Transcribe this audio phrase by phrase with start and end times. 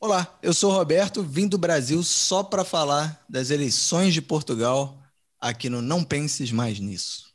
[0.00, 4.96] Olá, eu sou Roberto, vim do Brasil só para falar das eleições de Portugal
[5.40, 7.34] aqui no Não Penses Mais Nisso.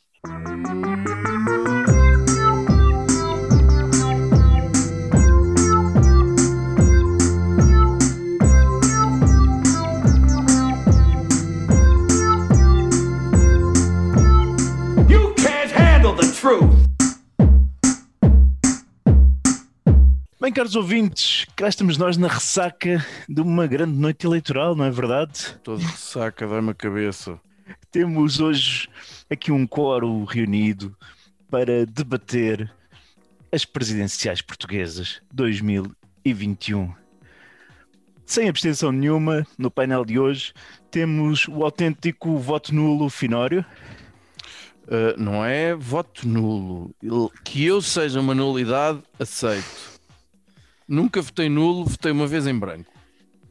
[20.44, 24.92] Bem, caros ouvintes, cá estamos nós na ressaca de uma grande noite eleitoral, não é
[24.92, 25.58] verdade?
[25.64, 27.40] Todo ressaca, dá-me a cabeça.
[27.90, 28.90] Temos hoje
[29.30, 30.94] aqui um coro reunido
[31.50, 32.70] para debater
[33.54, 36.94] as presidenciais portuguesas 2021.
[38.26, 40.52] Sem abstenção nenhuma, no painel de hoje
[40.92, 43.66] temos o autêntico voto nulo Finório.
[44.88, 46.94] Uh, não é voto nulo.
[47.46, 49.93] Que eu seja uma nulidade, aceito.
[50.88, 52.92] Nunca votei nulo, votei uma vez em branco.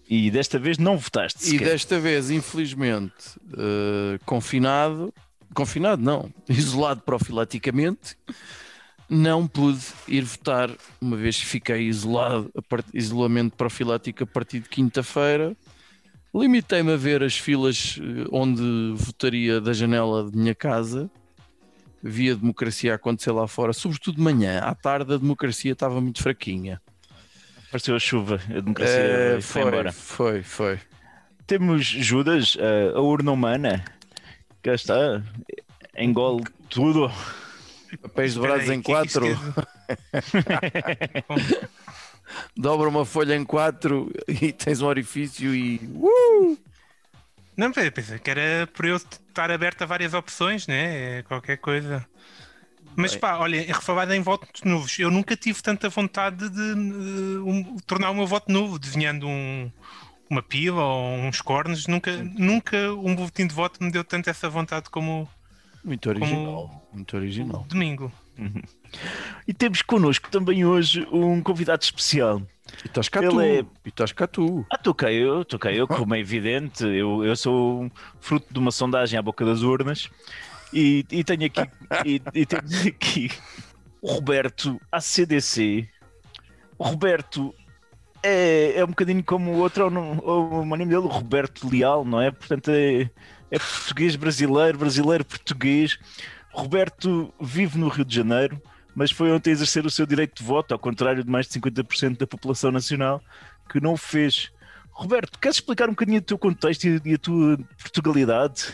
[0.09, 1.69] E desta vez não votaste E sequer.
[1.69, 5.13] desta vez, infelizmente, uh, confinado,
[5.55, 8.17] confinado não, isolado profilaticamente,
[9.09, 10.71] não pude ir votar,
[11.01, 15.57] uma vez que fiquei isolado, part- isolamento profilático a partir de quinta-feira.
[16.35, 18.63] Limitei-me a ver as filas eh, onde
[18.97, 21.11] votaria da janela de minha casa.
[22.03, 24.61] Vi a democracia acontecer lá fora, sobretudo de manhã.
[24.61, 26.81] À tarde a democracia estava muito fraquinha.
[27.73, 29.93] Apareceu a chuva, a democracia Eh, foi, foi, embora.
[29.93, 30.79] foi, foi.
[31.47, 33.83] Temos Judas, a, a urna humana.
[34.63, 35.23] Cá está,
[35.97, 37.11] engole tudo.
[38.03, 39.27] Papéis dobrados em que é quatro.
[42.55, 45.77] dobra uma folha em quatro e tens um orifício e.
[45.95, 46.59] Uh!
[47.57, 51.21] Não, pensei que era por eu estar aberto a várias opções, né?
[51.21, 52.07] É Qualquer coisa.
[52.97, 53.21] Mas Bem.
[53.21, 57.77] pá, olha, em refalar em votos novos, eu nunca tive tanta vontade de eh, um-
[57.87, 59.71] tornar o meu voto novo, desenhando um-
[60.29, 61.87] uma pila ou uns cornos.
[61.87, 65.29] Nunca, nunca um boletim de voto me deu tanto essa vontade como
[65.85, 66.89] Muito original.
[66.93, 67.67] Muito o original.
[67.69, 68.13] domingo.
[69.47, 72.43] E temos connosco também hoje um convidado especial.
[72.85, 73.41] E estás cá Ele tu.
[73.41, 74.65] é- E estás cá tu.
[74.73, 76.85] Ah, toquei eu, toquei eu, como é evidente.
[76.85, 80.09] Eu, eu sou fruto de uma sondagem à boca das urnas.
[80.73, 81.61] E, e tenho aqui,
[82.05, 83.31] e, e temos aqui
[84.01, 85.89] o Roberto ACDC.
[86.79, 87.55] O Roberto
[88.23, 89.85] é, é um bocadinho como o outro,
[90.23, 92.31] ou o homónimo dele, o Roberto Leal, não é?
[92.31, 93.11] Portanto, é,
[93.51, 95.99] é português brasileiro, brasileiro português.
[96.53, 98.61] Roberto vive no Rio de Janeiro,
[98.95, 102.19] mas foi ontem exercer o seu direito de voto, ao contrário de mais de 50%
[102.19, 103.23] da população nacional
[103.71, 104.51] que não o fez.
[104.91, 108.73] Roberto, queres explicar um bocadinho o teu contexto e a tua Portugalidade?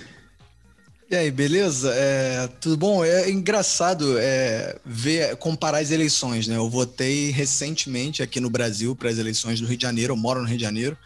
[1.11, 1.91] E aí, beleza?
[1.95, 3.03] É, tudo bom?
[3.03, 6.57] É engraçado é, ver, comparar as eleições, né?
[6.57, 10.41] Eu votei recentemente aqui no Brasil para as eleições do Rio de Janeiro, eu moro
[10.43, 10.99] no Rio de Janeiro.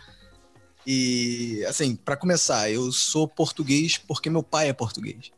[0.85, 5.31] E, assim, para começar, eu sou português porque meu pai é português.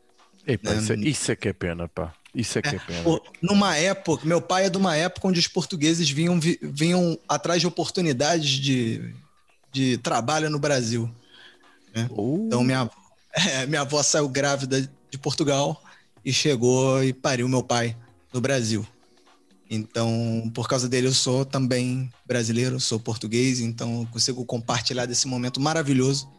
[0.47, 0.81] Epá, Não.
[0.81, 2.11] isso, é, isso é que é pena, pá.
[2.33, 3.03] Isso é que é, pena.
[3.03, 7.19] Pô, Numa época, meu pai é de uma época onde os portugueses vinham, vi- vinham
[7.29, 9.13] atrás de oportunidades de,
[9.71, 11.09] de trabalho no Brasil.
[12.09, 12.89] Uh, Então, minha,
[13.35, 15.81] é, minha avó saiu grávida de Portugal
[16.23, 17.95] e chegou e pariu meu pai
[18.33, 18.85] no Brasil.
[19.69, 25.59] Então, por causa dele, eu sou também brasileiro, sou português, então consigo compartilhar desse momento
[25.59, 26.29] maravilhoso,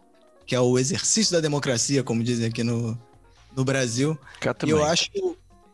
[0.47, 2.99] que é o exercício da democracia, como dizem aqui no,
[3.55, 4.19] no Brasil.
[4.69, 5.11] E eu acho.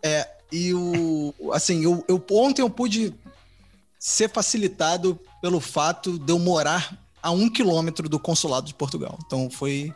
[0.03, 1.35] É, e o.
[1.53, 3.15] Assim, eu, eu, ontem eu pude
[3.99, 9.19] ser facilitado pelo fato de eu morar a um quilômetro do consulado de Portugal.
[9.25, 9.95] Então foi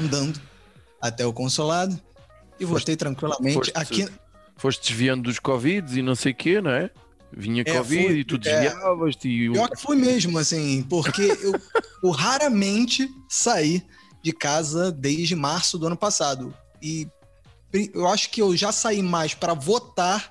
[0.00, 0.40] andando
[1.00, 1.98] até o consulado
[2.58, 3.54] e votei tranquilamente.
[3.54, 4.08] foste- Aqui,
[4.56, 6.90] Foste desviando dos Covid e não sei o quê, não é?
[7.34, 8.38] Vinha É, Covid fui, e tu é.
[8.38, 11.54] desviavas-te e pior que fui mesmo, assim, porque eu,
[12.04, 13.82] eu raramente saí
[14.22, 16.54] de casa desde março do ano passado.
[16.80, 17.08] E
[17.94, 20.30] eu acho que eu já saí mais para votar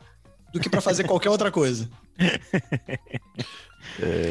[0.54, 1.90] do que para fazer qualquer outra coisa.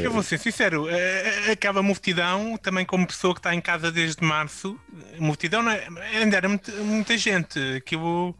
[0.02, 4.24] Eu vou ser sincero, eh, aquela multidão, também como pessoa que está em casa desde
[4.24, 4.78] março,
[5.16, 8.34] a multidão não é, ainda era muita, muita gente, aquilo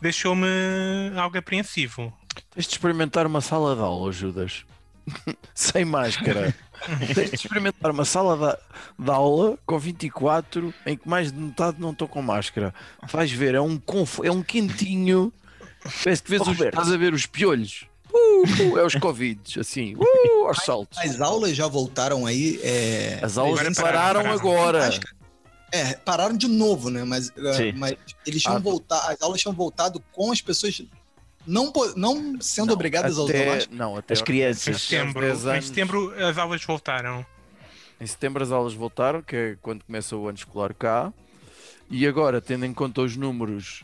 [0.00, 0.46] deixou-me
[1.16, 2.12] algo apreensivo.
[2.50, 4.64] Tens de experimentar uma sala de aula, Judas.
[5.54, 6.54] Sem máscara.
[7.14, 8.36] Tens de experimentar uma sala
[8.98, 12.72] de, de aula com 24 em que mais de metade não estou com máscara.
[13.10, 14.20] Vais ver, é um, conf...
[14.22, 15.32] é um quentinho.
[16.04, 16.60] Parece que vês Oh, os...
[16.60, 17.87] Estás a ver os piolhos.
[18.42, 20.98] Uh, uh, é os Covids, assim, uh, aos saltos.
[20.98, 22.58] As aulas já voltaram aí.
[22.62, 24.32] é, As aulas Agora pararam pararam.
[24.38, 25.00] agora.
[25.72, 27.04] É, pararam de novo, né?
[27.04, 27.72] Mas, é, Sim.
[27.72, 27.94] mas
[28.26, 28.60] eles tinham Ah.
[28.60, 30.82] voltado, as aulas tinham voltado com as pessoas
[31.46, 33.76] não, não sendo obrigadas a usar até, máscara.
[33.76, 34.66] não, até As aos- crianças.
[34.68, 37.24] Em aos setembro, 10 em setembro as aulas voltaram.
[38.00, 41.12] Em setembro as aulas voltaram, que é quando começa o ano escolar cá.
[41.90, 43.82] E agora, tendo em conta os números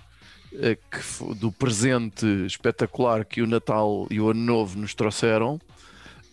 [0.91, 5.61] que fo- do presente espetacular que o Natal e o Ano Novo nos trouxeram,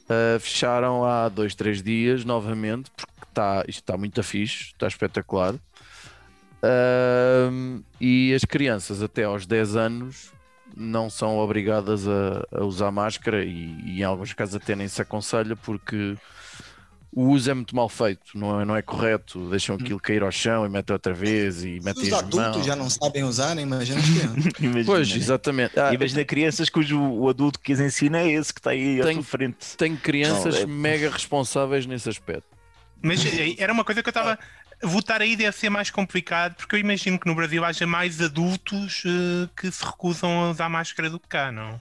[0.10, 5.56] eh, fecharam há dois, três dias novamente, porque tá, isto está muito fixe, está espetacular.
[6.64, 10.32] Ahm, e as crianças até aos 10 anos
[10.76, 15.02] não são obrigadas a, a usar máscara e, e em alguns casos até nem se
[15.02, 16.16] aconselha porque
[17.14, 20.32] o uso é muito mal feito, não é, não é correto, deixam aquilo cair ao
[20.32, 22.66] chão e metem outra vez e metem os adultos mãos.
[22.66, 23.64] já não sabem usar, né?
[23.64, 24.46] imagina as crianças.
[24.60, 25.18] Imagina, Pois, né?
[25.18, 25.80] exatamente.
[25.80, 29.04] Ah, Imagina crianças cujo o adulto que as ensina é esse que está aí à
[29.04, 29.78] Tenho- tua frente.
[29.78, 32.46] tenho crianças Não, é- mega responsáveis nesse aspecto.
[33.02, 34.38] Mas eh, era uma coisa que eu estava.
[34.84, 39.04] Votar aí deve ser mais complicado, porque eu imagino que no Brasil haja mais adultos
[39.06, 41.80] eh, que se recusam a usar máscara do que cá, não?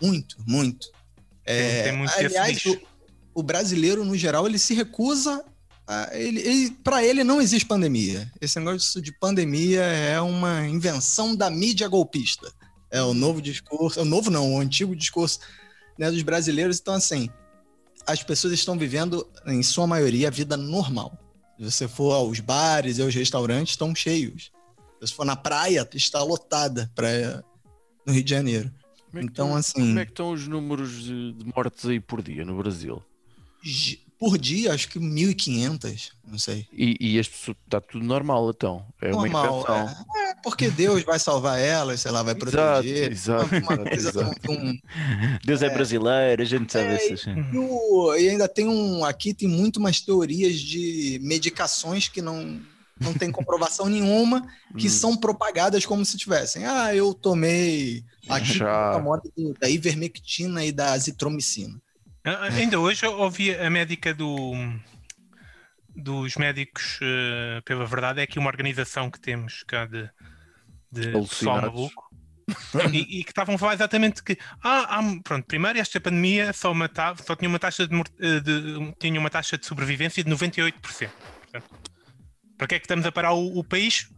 [0.00, 0.88] Muito, muito.
[1.44, 2.62] É, tem muito aliás.
[3.40, 5.44] O, brasileiro, no geral, ele se recusa.
[5.86, 8.30] A, ele, ele, para ele não existe pandemia.
[8.40, 12.52] Esse negócio de pandemia é uma invenção da mídia golpista.
[12.90, 15.40] É o novo discurso, é o novo não, o antigo discurso
[15.98, 16.78] né, dos brasileiros.
[16.80, 17.28] Então, assim,
[18.06, 21.18] as pessoas estão vivendo, em sua maioria, a vida normal.
[21.58, 24.50] Se você for aos bares e aos restaurantes, estão cheios.
[25.00, 27.44] Se você for na praia, está lotada praia
[28.06, 28.70] no Rio de Janeiro.
[29.10, 32.00] Como é Então, estão- assim- Como é que estão os números de, de mortes aí
[32.00, 33.02] por dia no Brasil?
[34.18, 36.66] Por dia, acho que 1.500, não sei.
[36.74, 38.84] E, e as pessoas, está tudo normal então.
[39.00, 39.60] É uma Normal.
[39.60, 40.06] invenção.
[40.14, 43.10] É, é porque Deus vai salvar elas, sei lá, vai proteger.
[43.10, 44.52] exato, Uma exato, exato.
[44.52, 44.78] um-
[45.42, 47.24] Deus é, brasileiro, a gente sabe É, essas.
[47.26, 49.04] E, e ainda tem um.
[49.06, 52.60] Aqui tem muito umas teorias de medicações que não,
[53.00, 54.46] não tem comprovação nenhuma,
[54.76, 54.90] que Hum.
[54.90, 56.66] são propagadas como se tivessem.
[56.66, 58.58] Ah, eu tomei aqui
[59.58, 61.80] da ivermectina e da azitromicina.
[62.24, 64.52] Ah, Ainda hoje eu ouvi a médica do,
[65.94, 70.08] dos médicos eh, pela verdade, é aqui uma organização que temos cá de,
[70.92, 72.10] de pessoal maluco.
[72.92, 76.74] e, e que estavam a falar exatamente que ah, há- pronto, primeiro esta pandemia só
[76.74, 80.72] matava, só tinha uma taxa de, eh, de- tinha uma taxa de sobrevivência de 98%.
[81.42, 81.70] Portanto,
[82.58, 84.08] para que é que estamos a parar o, o país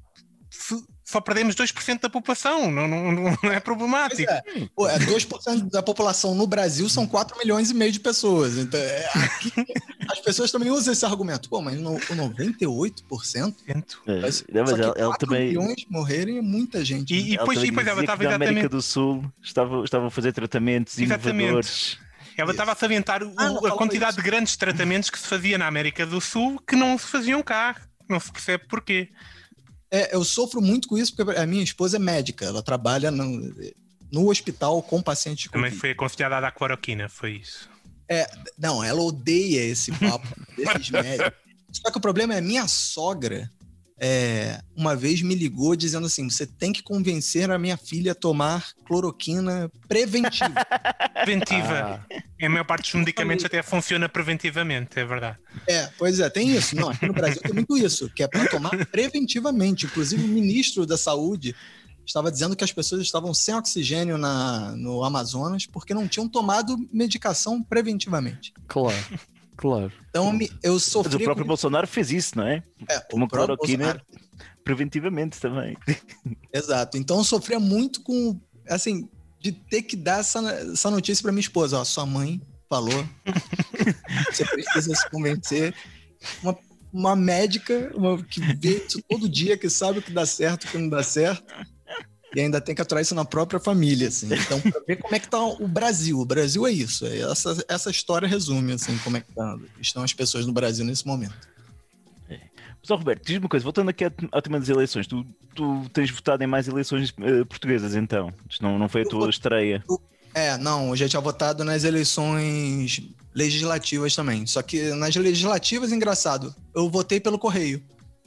[0.50, 2.70] se só perdemos 2% da população?
[2.70, 4.31] Não, não, não é Pois problemático.
[4.31, 4.43] é.
[4.75, 8.56] Pô, é 2% da população no Brasil são 4 milhões e meio de pessoas.
[8.56, 9.52] Então, é, aqui,
[10.10, 11.49] as pessoas também usam esse argumento.
[11.49, 13.00] Pô, mas no, o 98%?
[13.08, 15.49] Portanto, É, Mas, não, mas só que ela, ela 4 também.
[15.49, 17.12] milhões morrerem é muita gente.
[17.14, 17.28] E- né?
[17.31, 20.99] e- depois- depois ela estava na América exatamente- do Sul estavam, estavam a fazer tratamentos
[20.99, 21.38] Exatamente.
[21.44, 21.99] inovadores.
[22.37, 24.22] Ela estava a salientar o- Ah, a quantidade isso.
[24.22, 27.76] de grandes tratamentos que se fazia na América do Sul que não se faziam cá.
[28.08, 29.08] Não se percebe porquê.
[29.92, 32.46] É, eu sofro muito com isso, porque a minha esposa é médica.
[32.46, 33.54] Ela trabalha no,
[34.10, 35.80] no hospital com pacientes com Também Covid.
[35.80, 37.70] foi aconselhada a dar cloroquina, foi isso.
[38.58, 41.32] Não, ela odeia esse papo desses médicos.
[41.70, 43.50] Só que o problema é minha sogra.
[44.04, 48.14] É, uma vez me ligou dizendo assim: você tem que convencer a minha filha a
[48.16, 50.52] tomar cloroquina preventiva.
[51.22, 52.04] Preventiva.
[52.10, 55.38] Ah, A maior parte dos medicamentos até funciona preventivamente, é verdade.
[55.69, 56.75] é, pois é, tem isso.
[56.75, 59.87] Não, aqui no Brasil tem muito isso, que é para tomar preventivamente.
[59.87, 61.54] Inclusive, o ministro da Saúde
[62.04, 66.76] estava dizendo que as pessoas estavam sem oxigênio na, no Amazonas porque não tinham tomado
[66.93, 68.52] medicação preventivamente.
[68.66, 68.96] claro,
[69.62, 69.93] claro.
[70.11, 71.17] Então, eu Mas sofri.
[71.17, 72.62] o próprio com- Bolsonaro fez isso, não é?
[72.90, 74.07] é, Uma cloroquina Bolsonaro.
[74.64, 75.76] preventivamente também.
[76.52, 76.99] Exato.
[76.99, 78.38] Então eu sofria muito com,
[78.69, 79.09] assim,
[79.40, 80.40] de ter que dar essa,
[80.73, 81.78] essa notícia para minha esposa.
[81.78, 83.07] Ó, sua mãe falou.
[84.33, 85.75] você precisa se convencer.
[86.42, 86.59] Uma,
[86.92, 90.69] uma médica uma, que vê isso todo dia, que sabe o que dá certo e
[90.69, 91.42] o que não dá certo.
[92.34, 94.28] E ainda tem que aturar isso na própria família, assim.
[94.32, 96.18] Então, para ver como é que tá o Brasil.
[96.18, 97.04] O Brasil é isso.
[97.06, 100.84] É Essa, essa história resume, assim, como é que tá- estão as pessoas no Brasil
[100.84, 101.34] nesse momento.
[102.28, 105.24] Mas, ó, Roberto, diz-me uma coisa, voltando aqui ao tema das eleições, tu,
[105.54, 108.32] tu tens votado em mais eleições eh, portuguesas então?
[108.50, 109.84] Isto não, não foi a Eu tua vot- estreia.
[110.34, 113.02] É, não, eu já tinha votado nas eleições
[113.34, 114.46] legislativas também.
[114.46, 117.80] Só que nas legislativas, engraçado, eu votei pelo correio.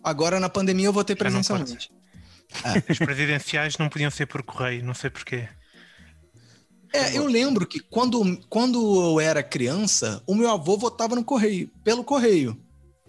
[0.03, 1.89] Agora, na pandemia, eu votei Já
[2.47, 2.91] presencialmente.
[2.91, 5.47] As presidenciais não podiam ser por correio, não sei porquê.
[6.93, 8.79] É, eu lembro que quando, quando
[9.11, 12.57] eu era criança, o meu avô votava no correio, pelo correio.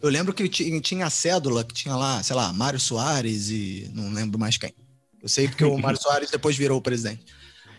[0.03, 3.89] Eu lembro que ti- tinha a cédula que tinha lá, sei lá, Mário Soares e
[3.95, 4.73] não lembro mais quem.
[5.23, 7.25] Eu sei porque o Mário Soares depois virou o presidente.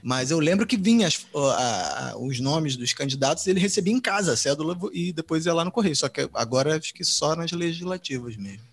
[0.02, 3.94] Mas eu lembro que vinha as- a- a- os nomes dos candidatos e ele recebia
[3.94, 5.96] em casa a cédula e depois ia lá no correio.
[5.96, 8.64] Só que agora acho que só nas legislativas mesmo.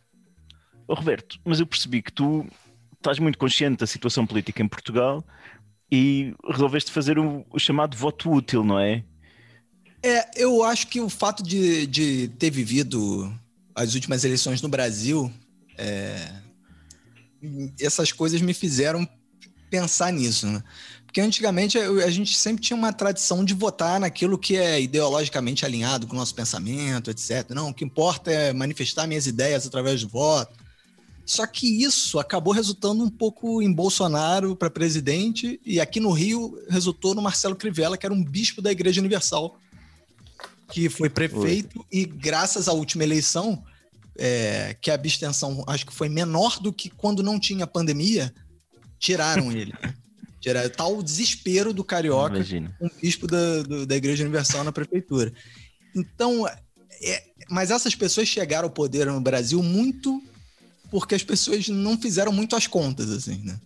[0.86, 2.46] Ô, Roberto, mas eu percebi que tu
[3.04, 5.22] estás muito consciente da situação política em Portugal
[5.92, 9.04] e resolveste fazer o, o chamado voto útil, não é?
[10.02, 13.32] É, eu acho que o fato de, de ter vivido
[13.74, 15.30] as últimas eleições no Brasil,
[15.76, 16.30] é,
[17.78, 19.06] essas coisas me fizeram
[19.70, 20.62] pensar nisso, né?
[21.04, 26.06] Porque antigamente a gente sempre tinha uma tradição de votar naquilo que é ideologicamente alinhado
[26.06, 27.50] com o nosso pensamento, etc.
[27.50, 30.63] Não, o que importa é manifestar minhas ideias através do voto.
[31.26, 36.58] Só que isso acabou resultando um pouco em Bolsonaro para presidente e aqui no Rio
[36.68, 39.58] resultou no Marcelo Crivella, que era um bispo da Igreja Universal,
[40.70, 41.86] que foi prefeito Oi.
[41.90, 43.64] e graças à última eleição,
[44.18, 48.32] é, que a abstenção acho que foi menor do que quando não tinha pandemia,
[48.98, 49.72] tiraram ele.
[49.82, 49.94] Né?
[50.40, 52.76] Tiraram tal desespero do carioca, Imagina.
[52.78, 55.32] um bispo da, do, da Igreja Universal na prefeitura.
[55.96, 60.22] Então, é, mas essas pessoas chegaram ao poder no Brasil muito
[60.94, 63.58] porque as pessoas não fizeram muito as contas, assim, né?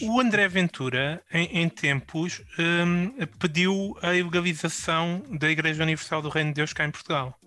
[0.00, 6.48] O André Ventura, em, em tempos, um, pediu a ilegalização da Igreja Universal do Reino
[6.48, 7.38] de Deus cá em Portugal.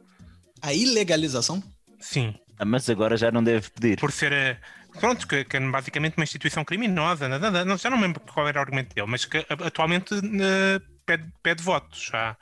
[0.61, 1.63] A ilegalização?
[1.99, 2.35] Sim.
[2.59, 3.97] Ah, mas agora já não deve pedir.
[3.97, 7.99] Por ser, a, pronto, que, que é basicamente uma instituição criminosa, não, não, já não
[7.99, 12.37] lembro qual era o argumento dele, mas que atualmente uh, pede, pede votos à,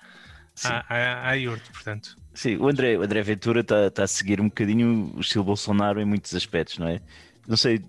[0.65, 2.17] à, à, à IURT, portanto.
[2.35, 6.01] Sim, o André, o André Ventura está tá a seguir um bocadinho o estilo Bolsonaro
[6.01, 7.01] em muitos aspectos, não é?
[7.47, 7.81] Não sei.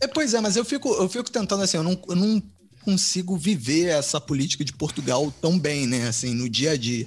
[0.00, 2.42] É, pois é, mas eu fico, eu fico tentando assim, eu não, eu não
[2.82, 6.06] consigo viver essa política de Portugal tão bem, né?
[6.06, 7.06] Assim, no dia a dia.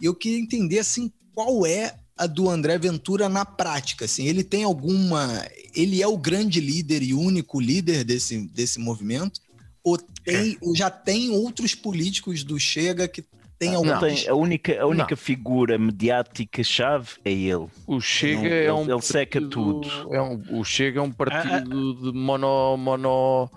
[0.00, 4.42] E eu queria entender assim qual é a do André Ventura na prática, assim, ele
[4.42, 9.40] tem alguma, ele é o grande líder e único líder desse, desse movimento?
[9.84, 10.56] Ou, tem, é.
[10.62, 13.22] ou já tem outros políticos do Chega que
[13.58, 13.88] tem algum.
[13.88, 17.66] Não, tem, a única, a única figura mediática chave é ele.
[17.86, 18.82] O Chega não, é um.
[18.82, 19.88] Ele, ele seca tudo.
[20.12, 22.76] É um, o Chega é um partido ah, de mono.
[22.76, 23.50] mono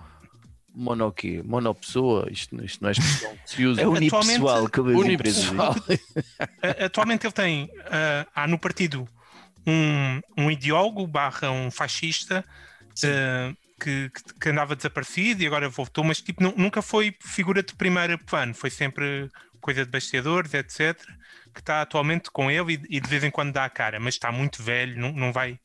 [0.74, 1.42] mono quê?
[1.44, 2.28] Monopessoa?
[2.30, 3.82] Isto, isto não é expressão que se usa.
[3.82, 5.74] É unipessoal que unipessoal.
[6.84, 9.06] Atualmente ele tem, uh, há no partido
[9.66, 12.44] um, um ideólogo barra um fascista
[13.04, 18.18] uh, que, que, andava desaparecido e agora voltou, mas tipo, nunca foi figura de primeiro
[18.18, 19.28] plano, foi sempre
[19.60, 20.96] coisa de bastidores, etc.
[21.54, 24.14] Que está atualmente com ele e, e, de vez em quando dá a cara, mas
[24.14, 25.58] está muito velho, não, não vai.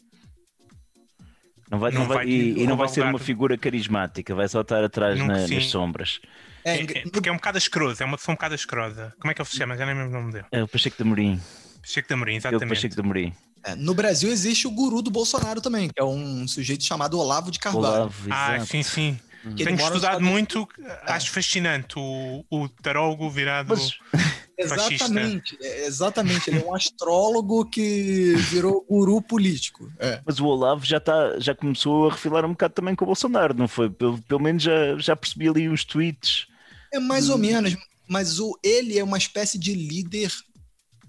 [1.69, 4.47] Não vai, não, não vai, vai e, e, não vai ser uma figura carismática, vai
[4.47, 6.19] só estar atrás na, nas sombras.
[6.63, 9.13] É, é, porque é um bocado asqueroso, é uma pessoa um bocado asquerosa.
[9.19, 9.77] Como é que ele se chama?
[9.77, 10.45] Já nem lembro o nome dele.
[10.51, 11.39] É o Pacheco de Amorim.
[11.81, 12.63] Pacheco de Amorim, exatamente.
[12.63, 13.33] É o Pacheco de Amorim.
[13.63, 17.51] É, no Brasil existe o guru do Bolsonaro também, que é um sujeito chamado Olavo
[17.51, 17.85] de Carvalho.
[17.85, 19.19] Olavo, ah, sim, sim.
[19.55, 20.67] Que Tenho estudado muito,
[21.03, 23.69] acho fascinante o, o tarólogo virado.
[23.69, 23.99] Mas,
[24.57, 26.49] exatamente, é, exatamente.
[26.49, 29.91] Ele é um astrólogo que virou guru político.
[29.99, 30.19] É.
[30.25, 33.53] Mas o Olavo já, tá, já começou a refilar um bocado também com o Bolsonaro,
[33.53, 33.89] não foi?
[33.89, 36.47] Pelo, pelo menos já, já percebi ali os tweets.
[36.91, 37.33] É mais hum.
[37.33, 37.75] ou menos,
[38.07, 40.31] mas o, ele é uma espécie de líder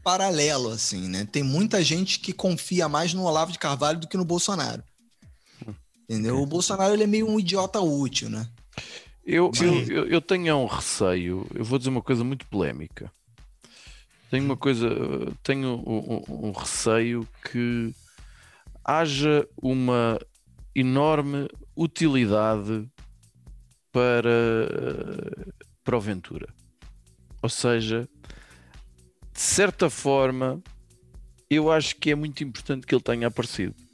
[0.02, 1.26] paralelo, assim, né?
[1.31, 4.83] Tem muita gente que confia mais no Olavo de Carvalho do que no Bolsonaro.
[6.08, 6.40] Entendeu?
[6.40, 8.48] O Bolsonaro ele é meio um idiota útil, né?
[9.25, 9.50] Eu,
[9.90, 13.10] eu, eu, tenho um receio, eu vou dizer uma coisa muito polémica.
[14.30, 14.88] Tenho uma coisa,
[15.42, 17.92] tenho um, um receio que
[18.84, 20.16] haja uma
[20.76, 22.88] enorme utilidade
[23.90, 24.30] para,
[25.82, 26.48] para o Ventura.
[27.42, 28.08] Ou seja,
[29.32, 30.62] de certa forma,
[31.50, 33.86] eu acho que é muito importante que ele tenha aparecido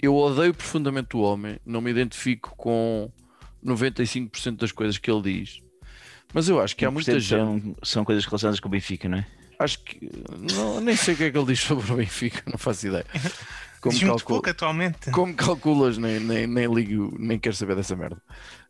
[0.00, 3.10] eu odeio profundamente o homem, não me identifico com
[3.64, 5.62] 95% das coisas que ele diz.
[6.32, 7.28] Mas eu acho que há muita gente.
[7.28, 9.26] São, são coisas relacionadas com o Benfica, não é?
[9.58, 10.10] Acho que.
[10.54, 13.06] Não, nem sei o que é que ele diz sobre o Benfica, não faço ideia.
[13.80, 14.18] Como, calcul...
[14.36, 15.10] pouco atualmente.
[15.10, 18.16] Como calculas, nem, nem, nem ligo, nem quero saber dessa merda.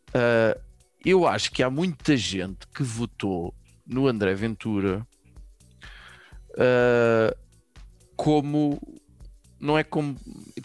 [0.08, 0.60] Uh,
[1.04, 3.54] eu acho que há muita gente que votou
[3.86, 5.06] no André Ventura
[6.50, 7.36] uh,
[8.16, 8.80] como
[9.64, 10.14] não é como,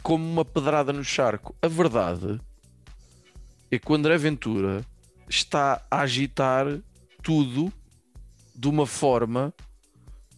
[0.03, 1.55] como uma pedrada no charco.
[1.61, 2.37] A verdade
[3.71, 4.85] é que o André Ventura
[5.29, 6.65] está a agitar
[7.23, 7.71] tudo
[8.53, 9.53] de uma forma,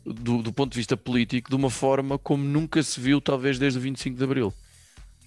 [0.06, 3.80] do, do ponto de vista político, de uma forma como nunca se viu, talvez desde
[3.80, 4.53] o 25 de Abril.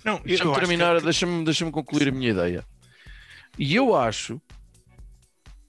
[0.04, 1.02] Não, deixa-me terminar, que...
[1.02, 2.64] deixa-me, deixa-me concluir a minha ideia.
[3.58, 4.40] E eu acho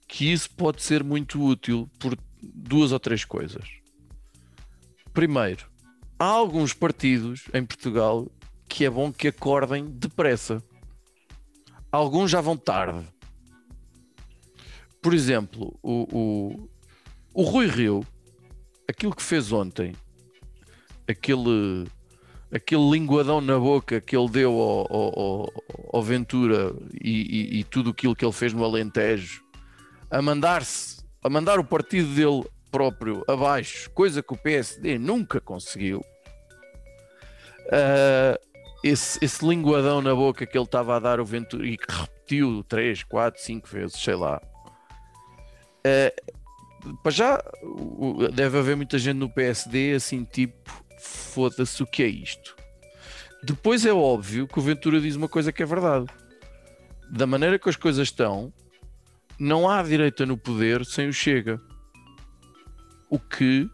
[0.06, 3.64] que isso pode ser muito útil por duas ou três coisas.
[5.12, 5.66] Primeiro,
[6.18, 8.26] há alguns partidos em Portugal
[8.68, 10.62] que é bom que acordem depressa.
[11.90, 13.06] Alguns já vão tarde.
[15.00, 16.70] Por exemplo, o, o,
[17.32, 18.04] o Rui Rio,
[18.88, 19.94] aquilo que fez ontem,
[21.08, 21.86] aquele
[22.52, 25.52] aquele linguadão na boca que ele deu ao, ao-
[25.92, 29.42] ao- Ventura e, e- e tudo aquilo que ele fez no Alentejo,
[30.10, 36.04] a mandar-se, a mandar o partido dele próprio abaixo, coisa que o PSD nunca conseguiu.
[37.72, 38.38] Ah,
[38.84, 42.62] esse, esse linguadão na boca que ele estava a dar ao Ventura e que repetiu
[42.64, 44.40] 3, 4, 5 vezes, sei lá.
[45.84, 46.12] Ah,
[47.02, 52.02] para já o- o- deve haver muita gente no PSD assim tipo foda-se o que
[52.02, 52.54] é isto.
[53.42, 56.06] Depois é óbvio que o Ventura diz uma coisa que é verdade.
[57.10, 58.52] Da maneira que as coisas estão,
[59.38, 61.60] não há direita no poder sem o Chega.
[63.08, 63.68] O que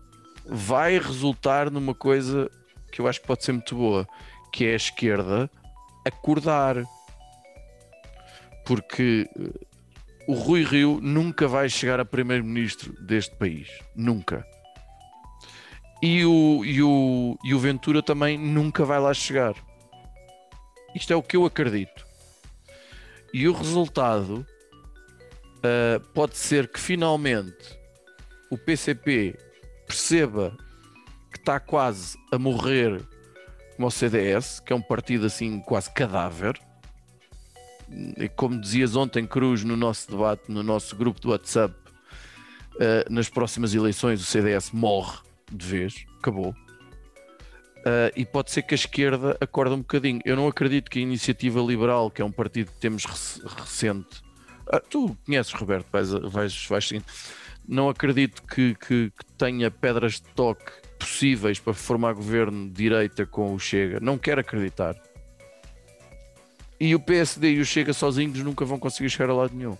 [0.44, 2.50] vai resultar numa coisa
[2.90, 4.06] que eu acho que pode ser muito boa,
[4.52, 5.50] que é a esquerda
[6.04, 6.82] acordar.
[8.66, 9.66] Porque eh,
[10.26, 13.68] o Rui Rio nunca vai chegar a primeiro-ministro deste país.
[13.96, 14.46] Nunca.
[16.02, 19.54] E o, e, o, e o Ventura também nunca vai lá chegar.
[20.94, 22.06] Isto é o que eu acredito.
[23.32, 24.46] E o resultado
[25.62, 27.78] ah, pode ser que finalmente
[28.52, 29.34] o PCP
[29.86, 30.56] perceba
[31.30, 33.00] que está quase a morrer
[33.76, 36.60] como o CDS, que é um partido assim quase cadáver.
[38.18, 41.74] E como dizias ontem, Cruz, no nosso debate, no nosso grupo do WhatsApp,
[42.80, 45.18] ah, nas próximas eleições o CDS morre
[45.50, 46.54] de vez, acabou.
[47.86, 50.20] Ah, e pode ser que a esquerda acorde um bocadinho.
[50.24, 54.22] Eu não acredito que a Iniciativa Liberal, que é um partido que temos rec- recente,
[54.70, 57.02] Ah, tu conheces, Roberto, vais, vais, vais sim.
[57.66, 63.24] Não acredito que, que- que tenha pedras de toque possíveis para formar governo de direita
[63.26, 63.98] com o Chega.
[64.00, 64.94] Não quero acreditar.
[66.78, 69.76] E o PSD e o Chega sozinhos nunca vão conseguir chegar a lado nenhum.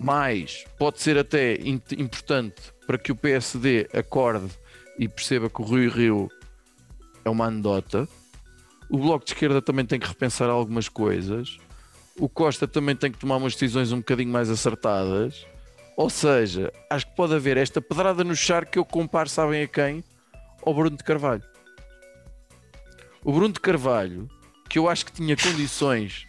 [0.00, 4.50] Mas pode ser até importante para que o PSD acorde
[4.98, 6.28] e perceba que o Rio Rio
[7.24, 8.08] é uma anedota.
[8.90, 11.56] O Bloco de Esquerda também tem que repensar algumas coisas.
[12.18, 15.46] O Costa também tem que tomar umas decisões um bocadinho mais acertadas.
[15.96, 19.68] Ou seja, acho que pode haver esta pedrada no char que eu comparo, sabem a
[19.68, 20.02] quem?
[20.64, 21.42] Ao Bruno de Carvalho.
[23.24, 24.28] O Bruno de Carvalho,
[24.68, 26.26] que eu acho que tinha condições.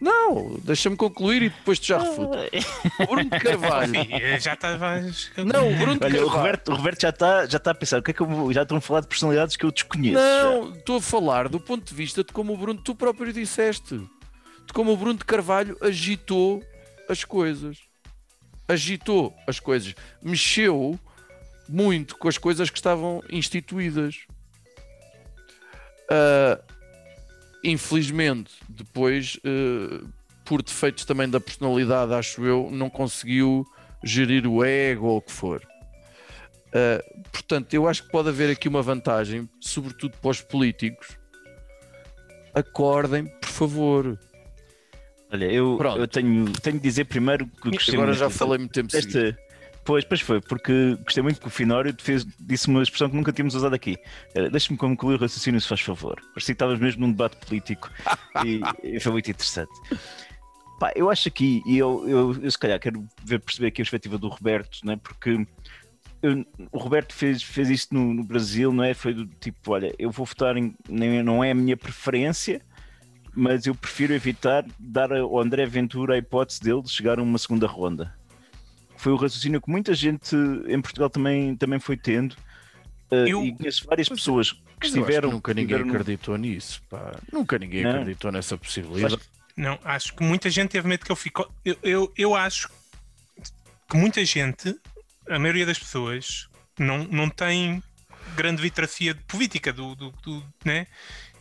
[0.00, 2.38] Não, deixa-me concluir e depois tu já refuta.
[3.00, 3.92] O Bruno de Carvalho.
[4.38, 5.30] Já estavas.
[5.38, 6.28] Não, o Bruno de Olha, o Carvalho.
[6.28, 8.62] Roberto, o Roberto já está já tá a pensar, o que é que eu já
[8.62, 10.18] estão a falar de personalidades que eu desconheço.
[10.18, 10.44] já.
[10.44, 13.96] Não, estou a falar do ponto de vista de como o Bruno, tu próprio disseste,
[13.96, 16.62] de como o Bruno de Carvalho agitou
[17.08, 17.78] as coisas.
[18.68, 19.94] Agitou as coisas.
[20.22, 20.98] Mexeu
[21.68, 24.26] muito com as coisas que estavam instituídas.
[26.10, 26.60] Ah,
[27.64, 30.04] infelizmente, depois, eh,
[30.44, 33.66] por defeitos também da personalidade, acho eu, não conseguiu
[34.04, 35.60] gerir o ego ou o que for.
[36.68, 41.16] Uh, portanto, eu acho que pode haver aqui uma vantagem, sobretudo para os políticos.
[42.54, 44.18] Acordem, por favor.
[45.32, 45.98] Olha, eu, Pronto.
[45.98, 48.90] eu tenho, tenho de dizer primeiro que gostei Agora muito já desta- falei muito tempo
[48.92, 49.12] seguido.
[49.22, 49.46] desta.
[49.84, 53.32] Pois, pois foi, porque gostei muito que o Finório fez, disse uma expressão que nunca
[53.32, 53.96] tínhamos usado aqui.
[54.34, 56.20] Era, Deixa-me concluir o raciocínio, se faz favor.
[56.34, 57.88] Parecia que estavas mesmo num debate político
[58.44, 59.70] e, e foi muito interessante.
[60.80, 63.84] Pá, eu acho aqui, e eu, eu, eu se calhar quero ver, perceber aqui a
[63.84, 64.98] perspectiva do Roberto, né?
[65.02, 65.46] porque
[66.22, 68.92] eu- o Roberto fez, fez isto no, no Brasil, não é?
[68.92, 70.74] Foi do tipo: olha, eu vou votar em.
[70.88, 72.60] nem- Não é a minha preferência,
[73.36, 77.38] mas eu prefiro evitar dar ao André Ventura a hipótese dele de chegar a uma
[77.38, 78.12] segunda ronda.
[78.96, 80.34] Foi o raciocínio que muita gente
[80.66, 82.32] em Portugal também, também foi tendo.
[83.10, 85.30] Uh, Eu- E conheço várias pessoas que estiveram.
[85.30, 86.82] nunca ninguém estiveram no- acreditou nisso.
[86.88, 87.14] pá.
[87.32, 87.90] Nunca ninguém Não.
[87.90, 89.18] acreditou nessa possibilidade.
[89.56, 91.50] Não, acho que muita gente teve medo que eu fico.
[91.64, 92.68] Eu, eu, eu acho
[93.88, 94.74] que muita gente,
[95.28, 97.82] a maioria das pessoas, não, não tem
[98.34, 100.86] grande literacia política do, do, do- né?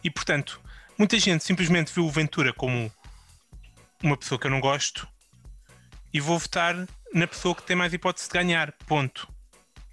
[0.03, 0.61] E portanto,
[0.97, 2.91] muita gente simplesmente viu o Ventura como
[4.03, 5.07] uma pessoa que eu não gosto
[6.13, 6.75] e vou votar
[7.13, 8.71] na pessoa que tem mais hipótese de ganhar.
[8.87, 9.27] Ponto.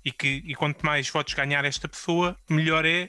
[0.04, 3.08] E, que, e quanto mais votos ganhar esta pessoa, melhor é,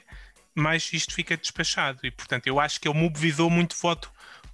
[0.54, 1.98] mais isto fica despachado.
[2.04, 4.12] E portanto, eu acho que ele mobilizou muito voto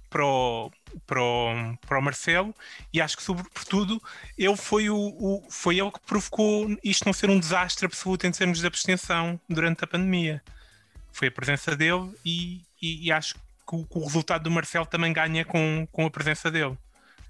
[0.09, 0.71] para o,
[1.05, 2.53] para o, para o Marcelo
[2.91, 4.01] e acho que sobretudo
[4.37, 8.31] ele foi o, o- foi ele que provocou isto não ser um desastre absoluto em
[8.31, 10.43] termos de abstenção durante a pandemia
[11.13, 14.85] foi a presença dele e, e- e acho que o, que o resultado do Marcelo
[14.85, 16.77] também ganha com, com a presença dele.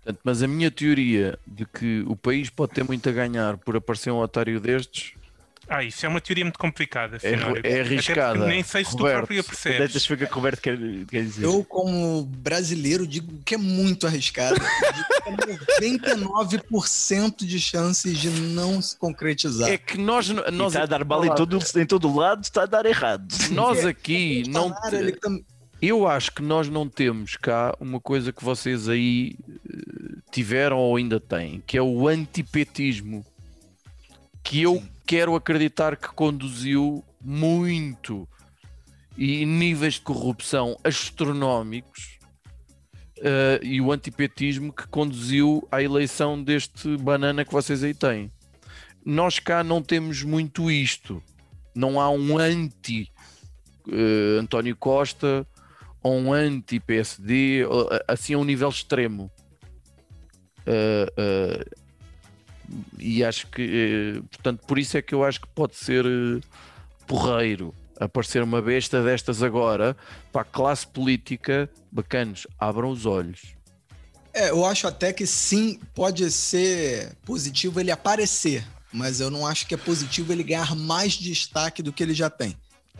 [0.03, 3.75] Portanto, mas a minha teoria de que o país pode ter muito a ganhar por
[3.75, 5.13] aparecer um otário destes
[5.73, 7.17] Ah, isso é uma teoria muito complicada.
[7.23, 7.53] É, afinal.
[7.63, 8.45] é arriscada.
[8.45, 9.91] Nem sei se tu Roberto, próprio a percebes.
[9.93, 10.77] Deixa eu ver o que o Roberto quer,
[11.09, 11.45] quer dizer.
[11.45, 14.55] Eu, como brasileiro, digo que é muito arriscado.
[15.79, 19.69] Digo que é 99% de chances de não se concretizar.
[19.69, 22.65] É que nós, nós está a dar bala em todo, em todo lado, está a
[22.65, 23.33] dar errado.
[23.51, 24.69] Nós aqui não.
[24.69, 25.39] Bolsonaro, ele tam-
[25.81, 29.35] Eu acho que nós não temos cá uma coisa que vocês aí
[29.67, 33.25] eh, tiveram ou ainda têm, que é o antipetismo.
[34.43, 34.89] Que eu Sim.
[35.05, 38.27] quero acreditar que conduziu muito
[39.17, 42.17] e níveis de corrupção astronómicos
[43.21, 48.31] eh, e o antipetismo que conduziu à eleição deste banana que vocês aí têm.
[49.05, 51.21] Nós cá não temos muito isto.
[51.75, 53.11] Não há um anti
[53.89, 55.45] eh, António Costa
[56.03, 59.29] ou um anti-PSD, ou, a- assim a um nível extremo.
[60.65, 61.65] Eh, eh,
[63.21, 66.41] e acho que, eh, portanto, por isso é que eu acho que pode ser eh,
[67.07, 69.95] porreiro aparecer uma besta destas agora
[70.31, 71.69] para a classe política.
[71.91, 73.39] Bacanos, abram os olhos.
[74.33, 79.67] É, eu acho até que sim, pode ser positivo ele aparecer, mas eu não acho
[79.67, 82.57] que é positivo ele ganhar mais destaque do que ele já tem.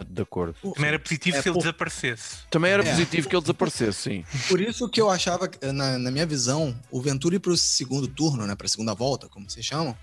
[0.07, 0.55] De acordo.
[0.73, 2.37] Também era positivo É, se ele por- desaparecesse.
[2.49, 2.89] Também era É.
[2.91, 4.25] positivo que ele desaparecesse, sim.
[4.47, 7.57] Por isso que eu achava, que, na, na minha visão, o Ventura ir para o
[7.57, 9.95] segundo turno, né, para a segunda volta, como vocês chamam,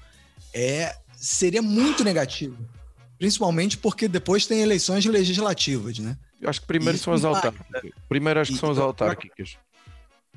[0.54, 2.56] é, seria muito negativo.
[3.18, 6.16] Principalmente porque depois tem eleições legislativas, né?
[6.40, 7.90] Eu acho que primeiro Isso são as autárquicas.
[8.08, 9.56] Primeiro acho que E- são as eu- autárquicas.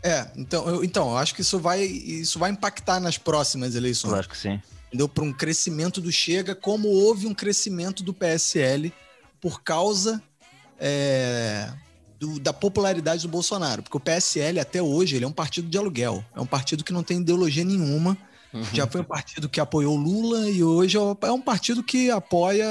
[0.04, 4.10] É, então eu, então, eu acho que isso vai, isso vai impactar nas próximas eleições.
[4.12, 4.60] Claro que sim.
[4.88, 5.08] entendeu?
[5.08, 8.92] Para um crescimento do Chega, como houve um crescimento do PSL
[9.40, 10.22] por causa
[10.80, 11.72] é,
[12.20, 13.84] do- da popularidade do Bolsonaro.
[13.84, 16.26] Porque o PSL, até hoje, ele é um partido de aluguel.
[16.36, 18.18] É um partido que não tem ideologia nenhuma.
[18.74, 22.68] Já foi um partido que apoiou Lula e hoje é é um partido que apoia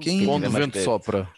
[0.00, 1.28] quem Onde É o vento sopra.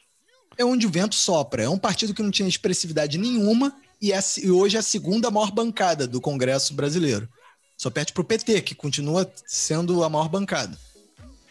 [0.56, 1.62] é onde o vento sopra.
[1.64, 5.30] É um partido que não tinha expressividade nenhuma e, é, e hoje é a segunda
[5.30, 7.28] maior bancada do Congresso brasileiro.
[7.76, 10.76] Só perde pro PT, que continua sendo a maior bancada.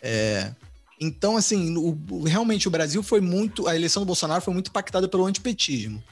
[0.01, 0.51] É,
[0.99, 3.67] então, assim, o- o- realmente o Brasil foi muito.
[3.67, 6.03] A eleição do Bolsonaro foi muito impactada pelo antipetismo.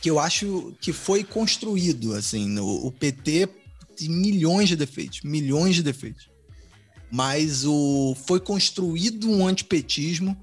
[0.00, 2.14] Que eu acho que foi construído.
[2.14, 3.48] Assim, no- o PT
[3.94, 6.28] tem milhões de defeitos, milhões de defeitos.
[7.10, 10.36] Mas o, foi construído um antipetismo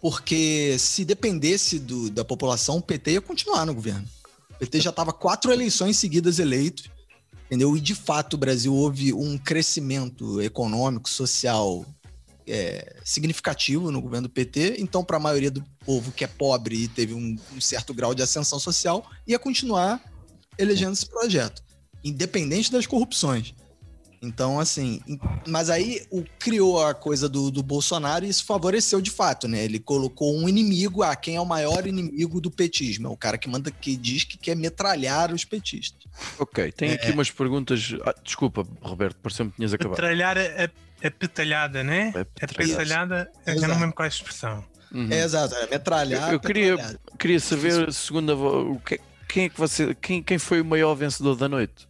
[0.00, 4.06] porque se dependesse do- da população, o PT ia continuar no governo.
[4.50, 6.90] O PT já estava quatro eleições seguidas eleito,
[7.46, 7.76] entendeu?
[7.76, 11.84] E de fato o Brasil houve um crescimento econômico, social
[12.46, 14.76] é, significativo no governo do PT.
[14.78, 18.14] Então, para a maioria do povo que é pobre e teve um, um certo grau
[18.14, 20.02] de ascensão social, ia continuar
[20.56, 21.62] elegendo esse projeto,
[22.08, 23.54] independente das corrupções.
[24.20, 25.00] Então, assim,
[25.46, 29.64] mas aí o, criou a coisa do, do Bolsonaro e isso favoreceu de fato, né?
[29.64, 33.06] Ele colocou um inimigo, ah, quem é o maior inimigo do petismo?
[33.06, 36.02] É o cara que manda, que diz que quer metralhar os petistas.
[36.36, 37.94] Ok, tem aqui umas perguntas.
[38.04, 39.94] Ah, desculpa, Roberto, pareceu-me que tinhas acabado.
[39.94, 42.12] Petralhar a, a, a petalhada, né?
[42.16, 42.76] É petralhar.
[42.78, 43.72] petalhada, eu já Exato.
[43.72, 44.64] não lembro qual é a expressão.
[44.90, 45.12] Uhum.
[45.12, 46.28] É exato, é metralhar.
[46.30, 46.98] Eu- eu queria-.
[47.16, 49.94] Queria saber, segundo a o que, quem é que você.
[49.94, 51.86] Quem, quem foi o maior vencedor da noite?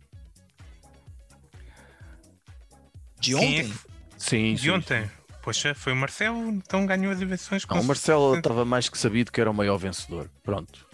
[3.21, 3.69] De é ontem?
[3.71, 3.79] que-
[4.19, 5.11] Sim, De sim, ontem.
[5.43, 8.99] Poxa, foi o Marcelo, então ganhou as eleições com Não, o Marcelo estava mais que
[8.99, 10.29] sabido que era o maior vencedor.
[10.43, 10.87] Pronto.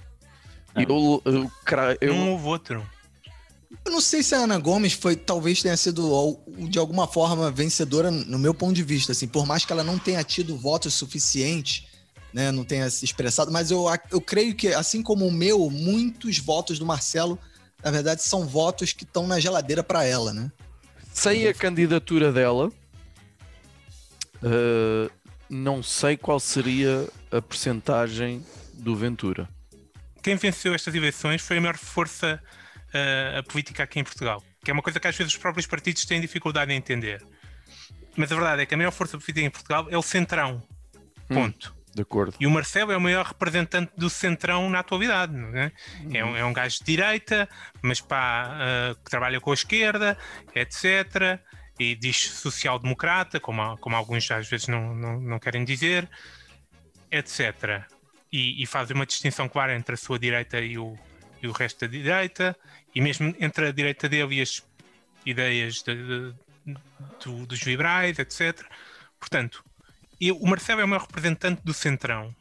[0.76, 1.50] E eu, eu,
[2.00, 2.86] eu- Não houve outro.
[3.84, 8.10] Eu não sei se a Ana Gomes foi, talvez tenha sido de alguma forma vencedora
[8.10, 11.86] no meu ponto de vista, assim, por mais que ela não tenha tido votos suficientes,
[12.32, 16.38] né, não tenha se expressado, mas eu, eu creio que, assim como o meu, muitos
[16.38, 17.38] votos do Marcelo,
[17.82, 20.50] na verdade, são votos que estão na geladeira para ela, né?
[21.14, 22.70] Sem a candidatura dela,
[24.42, 25.10] eh,
[25.48, 29.48] não sei qual seria a percentagem do Ventura.
[30.22, 32.42] Quem venceu estas eleições foi a maior força
[32.94, 34.42] uh, a política aqui em Portugal.
[34.64, 37.22] Que é uma coisa que às vezes os próprios partidos têm dificuldade em entender.
[38.16, 40.62] Mas a verdade é que a maior força política em Portugal é o Centrão.
[41.30, 41.52] Hum.
[41.94, 42.36] De acordo.
[42.40, 45.32] E o Marcelo é o maior representante do Centrão na atualidade.
[45.54, 45.72] É?
[46.12, 47.48] É, um, é um gajo de direita,
[47.80, 50.18] mas pá, ah, que trabalha com a esquerda,
[50.54, 51.38] etc.
[51.78, 56.08] E diz social-democrata, como, como alguns às vezes não, não, não querem dizer,
[57.10, 57.84] etc.
[58.32, 60.98] E, e faz uma distinção clara entre a sua direita e o,
[61.40, 62.56] e o resto da direita,
[62.94, 64.62] e mesmo entre a direita dele e as
[65.24, 66.34] ideias de- de-
[67.24, 68.62] do- dos liberais, etc.
[69.20, 69.64] Portanto,
[70.28, 72.34] eu- o Marcelo é o maior representante do Centrão.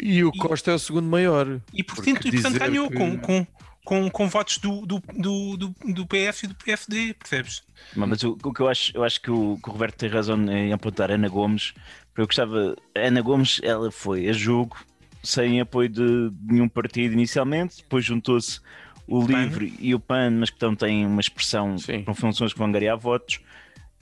[0.00, 1.60] E o E- Costa é o segundo maior.
[1.74, 3.46] E, portanto, e, portanto ganhou que- com, com,
[3.84, 7.62] com, com votos do, do, do, do, do PS e do PSD, percebes?
[7.96, 10.40] Mas o, o que eu acho, eu acho que o, que o Roberto tem razão
[10.52, 11.72] em apontar Ana Gomes,
[12.08, 12.76] porque eu gostava.
[12.94, 14.76] Ana Gomes, ela foi a jogo
[15.22, 18.60] sem apoio de nenhum partido inicialmente, depois juntou-se
[19.06, 19.24] o.
[19.26, 22.04] LIVRE e o PAN, mas que então têm uma expressão Sim.
[22.04, 23.40] com funções que vão angariar votos.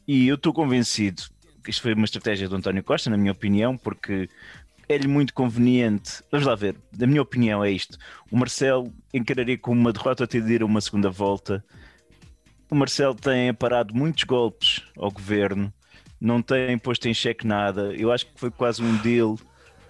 [0.06, 1.22] E eu estou convencido
[1.68, 4.28] isto foi uma estratégia do António Costa, na minha opinião, porque
[4.88, 6.22] é-lhe muito conveniente.
[6.30, 7.98] Vamos lá ver, na minha opinião é isto.
[8.30, 11.64] O Marcelo encararia como uma derrota ter a uma segunda volta.
[12.70, 15.72] O Marcelo tem parado muitos golpes ao governo,
[16.20, 17.94] não tem posto em xeque nada.
[17.94, 19.38] Eu acho que foi quase um deal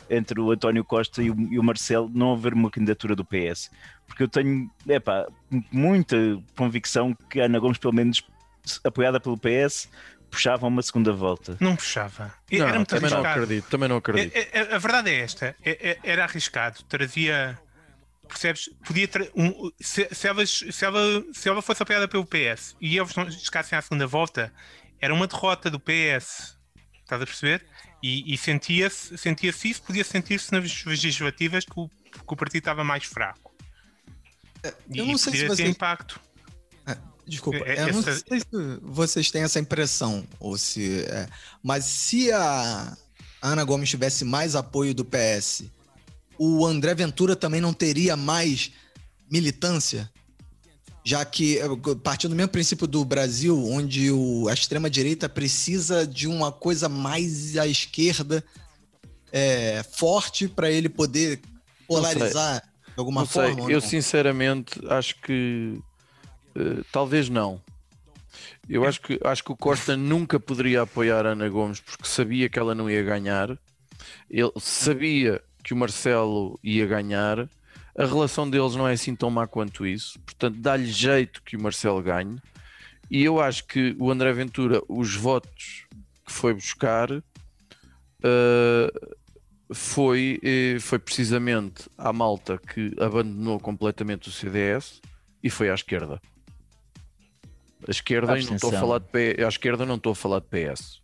[0.09, 3.71] entre o António Costa e o, e o Marcelo não haver uma candidatura do PS.
[4.07, 5.27] Porque eu tenho epá,
[5.73, 6.17] muita
[6.57, 8.23] convicção que a Ana Gomes, pelo menos
[8.85, 9.89] apoiada pelo PS,
[10.31, 11.57] puxava uma segunda volta.
[11.61, 12.33] Não puxava.
[12.51, 13.43] Não, Era muito também não arriscado.
[13.45, 14.37] acredito, também não acredito.
[14.37, 17.59] É- é- a verdade é esta: é- é- era arriscado, trazia.
[18.29, 18.69] Percebes?
[18.85, 21.01] Podia tra- um- se, se, elas, se, ela,
[21.33, 24.53] se ela fosse apoiada pelo PS e eles não chegassem à segunda volta,
[25.01, 26.57] era uma derrota do PS.
[27.03, 27.65] Estás a perceber?
[28.03, 32.83] E, e sentia-se sentia isso, podia sentir-se nas legislativas que o, que o partido estava
[32.83, 33.55] mais fraco.
[34.91, 35.69] E, Eu não sei se podia ter vocês.
[35.71, 36.21] impacto.
[37.27, 38.47] Desculpa, É- eu não essa- sei se
[38.83, 41.03] vocês têm essa impressão, ou se.
[41.03, 41.27] é,
[41.62, 42.97] mas se a
[43.43, 45.65] Ana Gomes tivesse mais apoio do PS,
[46.39, 48.71] o André Ventura também não teria mais
[49.31, 50.11] militância?
[51.05, 51.65] Já que, é,
[52.03, 57.57] partindo do mesmo princípio do Brasil, onde o- a extrema-direita precisa de uma coisa mais
[57.57, 58.43] à esquerda
[59.33, 61.41] é, forte para ele poder
[61.87, 63.62] polarizar de alguma não sei, forma.
[63.65, 63.89] ou eu não?
[63.89, 65.79] sinceramente acho que
[66.57, 67.61] eh, talvez não.
[68.69, 72.49] Eu acho que, acho que o Costa nunca poderia apoiar a Ana Gomes porque sabia
[72.49, 73.59] que ela não ia ganhar.
[74.29, 77.49] Ele sabia que o Marcelo ia ganhar.
[77.97, 80.19] A relação deles não é assim tão má quanto isso.
[80.21, 82.38] Portanto, dá-lhe jeito que o Marcelo ganhe.
[83.11, 85.87] E eu acho que o André Ventura, os votos
[86.25, 87.09] que foi buscar,
[88.23, 88.92] eh,
[89.73, 95.01] foi, eh, foi precisamente à malta que abandonou completamente o CDS
[95.42, 96.21] e foi à esquerda.
[97.87, 99.37] A esquerda, e não estou a falar de P...
[99.44, 101.01] à esquerda não estou a falar de PS.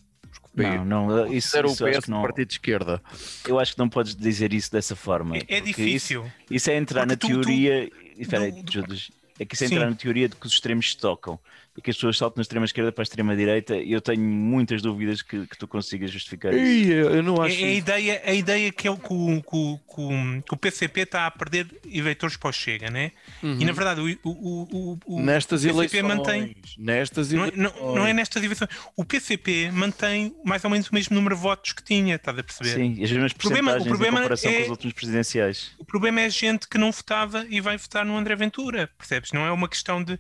[0.55, 3.01] PS Não, não, isso, era o PS que não, partido de esquerda.
[3.49, 5.37] eu acho que não podes dizer isso dessa forma.
[5.37, 6.25] É, é difícil.
[6.25, 7.91] Isso, isso é entrar Porque na tu- tu- teoria.
[8.19, 9.11] Espera aí, do- do- Judas.
[9.39, 9.75] É que isso é Sim.
[9.77, 11.39] entrar na teoria de que os extremos se tocam
[11.77, 13.77] e que as pessoas saltam da extrema esquerda para a extrema direita.
[13.77, 16.91] E eu tenho muitas dúvidas que, que tu consigas justificar isso.
[16.93, 17.61] Eu não É, acho.
[17.61, 21.31] é a ideia, a ideia que, é o, que, o, que o- PCP está a
[21.31, 23.13] perder eleitores para o Chega, né?
[23.43, 25.25] E na verdade o, o, o, o, Uhum.
[25.25, 26.03] Nestas o PCP eleições.
[26.17, 26.57] mantém.
[26.79, 27.75] Nestas Não é, eleições.
[27.81, 28.71] não, não é nestas eleições.
[28.97, 32.43] O PCP mantém mais ou menos o mesmo número de votos que tinha, estás a
[32.43, 32.75] perceber?
[32.75, 35.73] Sim, as mesmas problema- o problema em comparação é- com os últimos presidenciais.
[35.79, 39.33] O problema é a gente que não votava e vai votar no André Ventura, percebes?
[39.33, 40.19] Não é uma questão de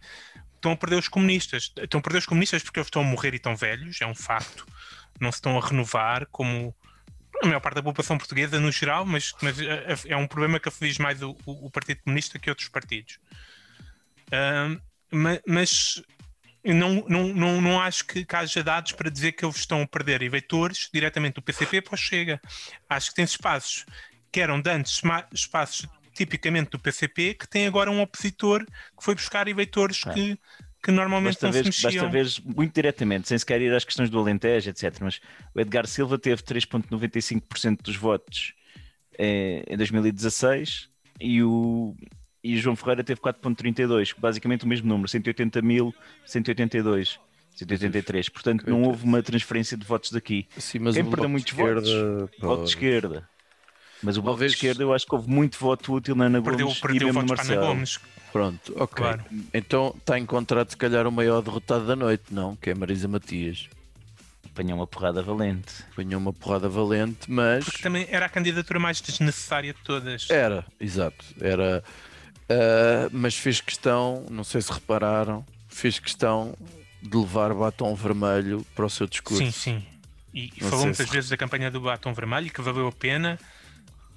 [0.62, 1.72] estão a perder os comunistas.
[1.76, 4.14] Estão a perder os comunistas porque eles estão a morrer e estão velhos, é um
[4.14, 4.66] facto.
[5.20, 6.74] Não se estão a renovar como
[7.42, 10.68] a maior parte da população portuguesa no geral, mas, mas é- é um problema que
[10.68, 13.18] aflige mais o, o- Partido Comunista que outros partidos.
[15.46, 16.02] Mas
[16.64, 19.86] não, não, não, não acho que, que haja dados para dizer que eles estão a
[19.86, 22.40] perder eleitores diretamente do PCP para o Chega.
[22.88, 23.84] Acho que tem espaços
[24.30, 29.14] que eram de antes espaços tipicamente do PCP que tem agora um opositor que foi
[29.14, 30.12] buscar eleitores Ah.
[30.12, 30.38] que,
[30.82, 32.10] que normalmente Basta não ver, se basta mexiam.
[32.10, 34.98] ver muito diretamente, sem sequer ir às questões do Alentejo, etc.
[35.00, 35.20] Mas
[35.54, 38.52] o Edgar Silva teve 3,95% dos votos
[39.18, 40.88] eh, em 2016
[41.20, 41.94] e o,
[42.42, 45.94] e o João Ferreira teve 4,32%, basicamente o mesmo número, 180 mil,
[46.26, 47.18] 182.
[47.54, 50.48] 183, portanto não houve uma transferência de votos daqui.
[50.56, 51.86] Sim, mas Quem o perdeu muitos votos?
[51.86, 53.28] esquerda, Voto de esquerda.
[54.02, 56.66] Mas o Talvez- de esquerda eu acho que houve muito voto útil na Ana Perdeu,
[56.66, 57.66] Gomes perdeu e mesmo para Ana Marcelo.
[57.66, 58.00] Gomes.
[58.32, 58.96] Pronto, ok.
[58.96, 59.24] Claro.
[59.52, 62.56] Então está encontrado se calhar o maior derrotado da noite, não?
[62.56, 63.68] Que é Marisa Matias.
[64.46, 65.84] Apanhou uma porrada valente.
[65.92, 70.28] Apanhou uma porrada valente, mas Porque também era a candidatura mais desnecessária de todas.
[70.30, 71.82] era, exato, era.
[72.50, 76.54] ah, mas fez questão, não sei se repararam, fez questão
[77.02, 79.42] de levar batom vermelho para o seu discurso.
[79.44, 79.86] Sim, sim.
[80.34, 82.92] E, e Não falou muitas se- vezes da campanha do Batom Vermelho que valeu a
[82.92, 83.38] pena.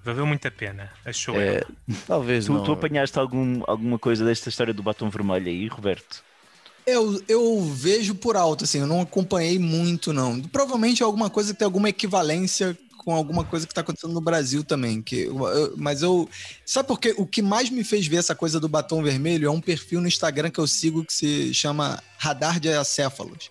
[0.06, 1.64] Valeu muito a pena, achou É,
[2.08, 2.64] talvez Tu, não.
[2.64, 6.24] tu apanhaste algum, alguma coisa desta história do batom vermelho aí, Roberto?
[6.86, 10.40] Eu, eu vejo por alto, assim, eu não acompanhei muito, não.
[10.40, 14.22] Provavelmente é alguma coisa que tem alguma equivalência com alguma coisa que está acontecendo no
[14.22, 15.02] Brasil também.
[15.02, 16.30] Que, eu- eu- mas eu.
[16.66, 17.14] Sabe por quê?
[17.18, 20.08] O que mais me fez ver essa coisa do batom vermelho é um perfil no
[20.08, 23.50] Instagram que eu sigo que se chama Radar de Acéfalos.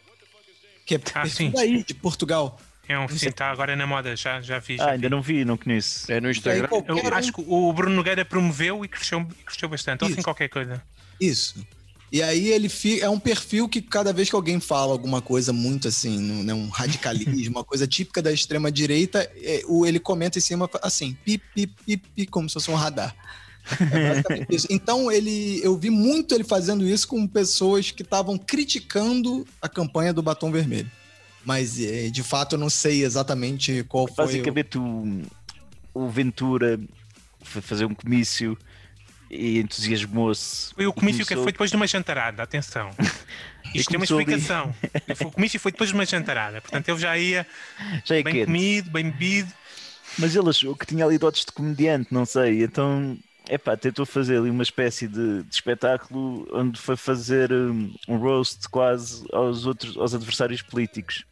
[0.86, 1.50] Que é Ah, sim.
[1.50, 2.60] daí, de Portugal.
[2.88, 4.76] É um sim, está agora na moda, já, já vi.
[4.76, 4.92] Já Ah, vi.
[4.94, 6.10] ainda não vi, não conheço.
[6.12, 6.68] É no Instagram.
[6.68, 10.04] Qualquer Eu um- acho que o Bruno Nogueira promoveu e cresceu, cresceu bastante.
[10.04, 10.82] Ou assim qualquer coisa.
[11.20, 11.64] Isso.
[12.12, 15.52] E aí ele fi- é um perfil que cada vez que alguém fala alguma coisa
[15.52, 20.38] muito assim, né, um radicalismo, uma coisa típica da extrema direita, é, o- ele comenta
[20.38, 23.16] em cima assim, pi, pi, pi, pi, como se fosse um radar.
[23.80, 24.66] É basicamente isso.
[24.70, 30.12] Então ele, eu vi muito ele fazendo isso com pessoas que estavam criticando a campanha
[30.12, 30.90] do batom vermelho.
[31.44, 34.12] Mas é, de fato eu não sei exatamente qual foi.
[34.24, 35.22] o- Basicamente, o,
[35.92, 36.80] o Ventura
[37.42, 38.56] foi fazer um comício
[39.30, 40.72] e entusiasmou-se.
[40.74, 42.90] Foi o comício que Começou- foi depois de uma jantarada, atenção.
[43.74, 44.74] Isto tem uma começou ali- explicação.
[45.26, 46.60] O comício foi depois de uma jantarada.
[46.60, 47.46] Portanto, ele já ia
[48.04, 48.46] Já é bem quente.
[48.46, 49.52] comido, bem bebido.
[50.18, 52.62] Mas ele achou que tinha ali dotes de comediante, não sei.
[52.62, 53.18] Então,
[53.50, 58.68] epá, tentou fazer ali uma espécie de, de espetáculo onde foi fazer um, um roast
[58.68, 61.24] quase aos outros aos adversários políticos.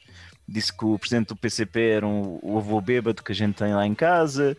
[0.53, 3.73] Disse que o presidente do PCP era um, o avô bêbado que a gente tem
[3.73, 4.55] lá em casa,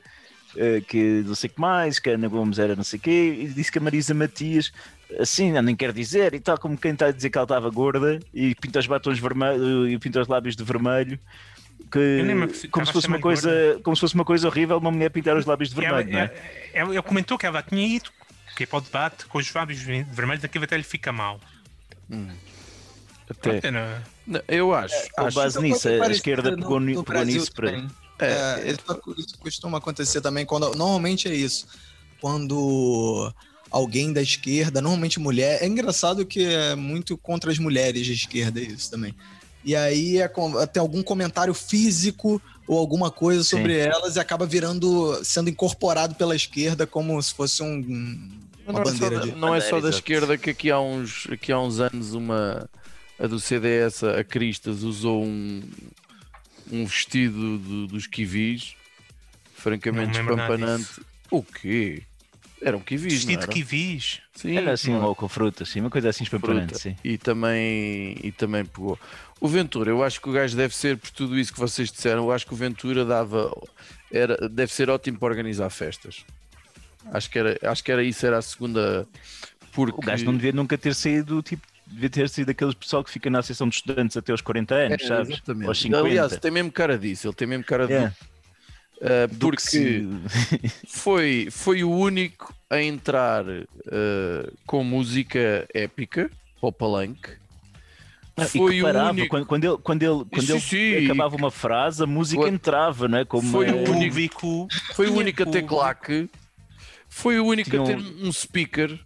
[0.57, 3.01] eh, que não sei o que mais, que a Ana Gomes era não sei o
[3.01, 4.71] quê, e disse que a Marisa Matias,
[5.19, 7.69] assim, não, nem quer dizer, e tal como quem está a dizer que ela estava
[7.69, 11.19] gorda, e pinta os batons vermelhos, e pinta os lábios de vermelho,
[11.91, 12.17] que,
[12.71, 15.45] como se fosse uma coisa como se fosse uma coisa horrível uma mulher pintar os
[15.45, 16.23] lábios de E ela, vermelho, não é?
[16.73, 18.09] ela- ela- ele comentou que ela tinha ido
[18.55, 21.39] que é para o debate com os lábios ve- vermelhos, aquilo até lhe fica mal.
[23.29, 23.71] Até.
[23.71, 24.95] Não- Não, eu acho.
[25.13, 27.71] Com acho base Outra nisso, a esquerda no- pegou, no pegou Brasil nisso para.
[27.71, 27.87] também.
[28.19, 31.65] É, É, isso, isso costuma acontecer também quando normalmente é isso.
[32.21, 33.33] Quando
[33.69, 38.59] alguém da esquerda, normalmente mulher, é engraçado que é muito contra as mulheres de esquerda
[38.61, 39.13] isso também.
[39.65, 44.45] E aí é com- tem algum comentário físico ou alguma coisa sobre elas e acaba
[44.45, 48.29] virando sendo incorporado pela esquerda como se fosse um
[48.65, 50.71] uma não, é só bandeira da, de não é só da Bandeira, esquerda que aqui
[50.71, 52.69] há uns, aqui há uns anos uma
[53.19, 55.61] a do CDS, a Cristas, usou um,
[56.71, 58.75] um vestido do- dos kiwis
[59.53, 61.01] francamente Não espampanante.
[61.31, 62.03] O quê?
[62.61, 63.51] Eram kiwis, não Vestido era?
[63.51, 64.21] que vis.
[64.35, 66.95] Sim, Era assim, não ou com fruta, assim, uma coisa assim espampanante, sim.
[67.03, 68.97] E também, e também pegou.
[69.39, 72.23] O Ventura, eu acho que o gajo deve ser, por tudo isso que vocês disseram,
[72.23, 73.51] eu acho que o Ventura dava,
[74.11, 76.25] era, deve ser ótimo para organizar festas.
[77.11, 79.05] Acho que era, acho que era isso, era a segunda.
[79.73, 83.11] Porque O gajo não devia nunca ter saído, tipo, devia ter sido aquele pessoal que
[83.11, 85.29] fica na Associação de Estudantes até aos 40 anos, É, sabes?
[85.29, 85.67] exatamente.
[85.67, 86.07] Aos 50.
[86.07, 88.07] Aliás, tem mesmo cara disso, ele tem mesmo cara É.
[88.07, 88.17] disso.
[89.01, 90.05] Uh, porque
[90.87, 97.31] foi, foi o único a entrar uh, com música épica para o palanque.
[98.35, 99.27] Ah, e Foi o único.
[99.29, 101.05] quando, quando ele, quando ele, quando Sim, ele sim.
[101.05, 103.25] acabava uma frase, a música entrava, não é?
[103.25, 104.67] Como Foi uma- o único- Público.
[104.95, 106.29] Foi o Tinha único a ter claque.
[107.09, 108.97] Foi o único a ter Tinha um speaker.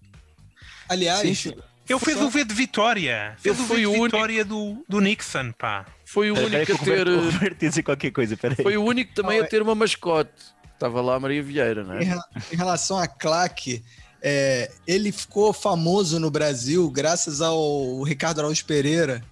[0.87, 1.55] Aliás, Sim,
[1.89, 3.35] Ele fez o V de Vitória.
[3.39, 5.85] Fez Ele o foi V de o único- Vitória do, do Nixon, pá.
[6.05, 6.89] Foi o espera único que a ter.
[7.07, 8.57] Roberto, o Roberto ia dizer qualquer coisa, peraí.
[8.63, 10.31] Foi o único também a ter uma mascote.
[10.73, 12.03] Estava lá a Maria Vieira, não é?
[12.03, 13.83] rela- Em relação a Claque,
[14.21, 19.23] é, ele ficou famoso no Brasil graças ao Ricardo Araújo Pereira,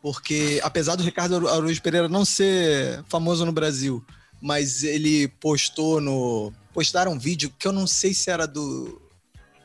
[0.00, 4.04] porque apesar do Ricardo Araújo Pereira não ser famoso no Brasil,
[4.40, 9.00] mas ele postou no postaram um vídeo que eu não sei se era do,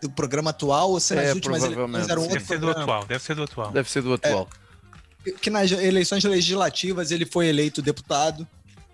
[0.03, 1.95] do programa atual ou se nas É, últimas provavelmente.
[2.05, 2.83] eleições era um Deve outro ser do programa.
[2.83, 3.71] atual, deve ser do atual.
[3.71, 4.49] Deve ser do atual.
[5.41, 8.47] que nas eleições legislativas ele foi eleito deputado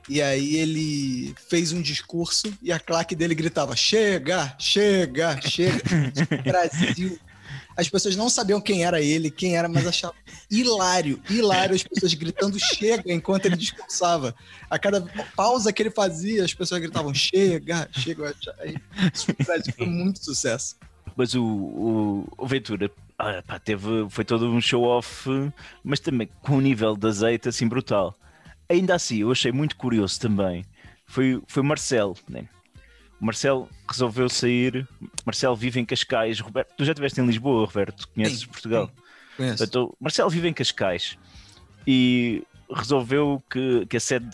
[0.08, 5.82] e aí ele fez um discurso e a claque dele gritava: chega, chega, chega.
[6.44, 7.20] Brasil.
[7.76, 10.14] As pessoas não sabiam quem era ele, quem era, mas achavam
[10.52, 14.36] hilário, hilário as pessoas gritando chega enquanto ele discursava.
[14.70, 15.02] A cada
[15.34, 18.36] pausa que ele fazia, as pessoas gritavam chega, chega.
[18.60, 18.76] Aí,
[19.14, 19.28] isso
[19.78, 20.76] foi muito sucesso.
[21.16, 25.30] Mas o, o, o Ventura ah, pá, teve, foi todo um show-off,
[25.84, 28.16] mas também com um nível de azeite assim brutal.
[28.70, 30.64] Ainda assim, eu achei muito curioso também.
[31.06, 32.48] Foi, foi o Marcelo, né?
[33.20, 34.88] O Marcelo resolveu sair.
[35.26, 36.40] Marcelo vive em Cascais.
[36.40, 38.08] Roberto, tu já estiveste em Lisboa, Roberto?
[38.10, 38.92] Conheces Sim, Portugal?
[39.36, 39.58] Conheço.
[39.58, 41.18] Portanto, Marcelo vive em Cascais
[41.86, 44.30] e resolveu que, que a sede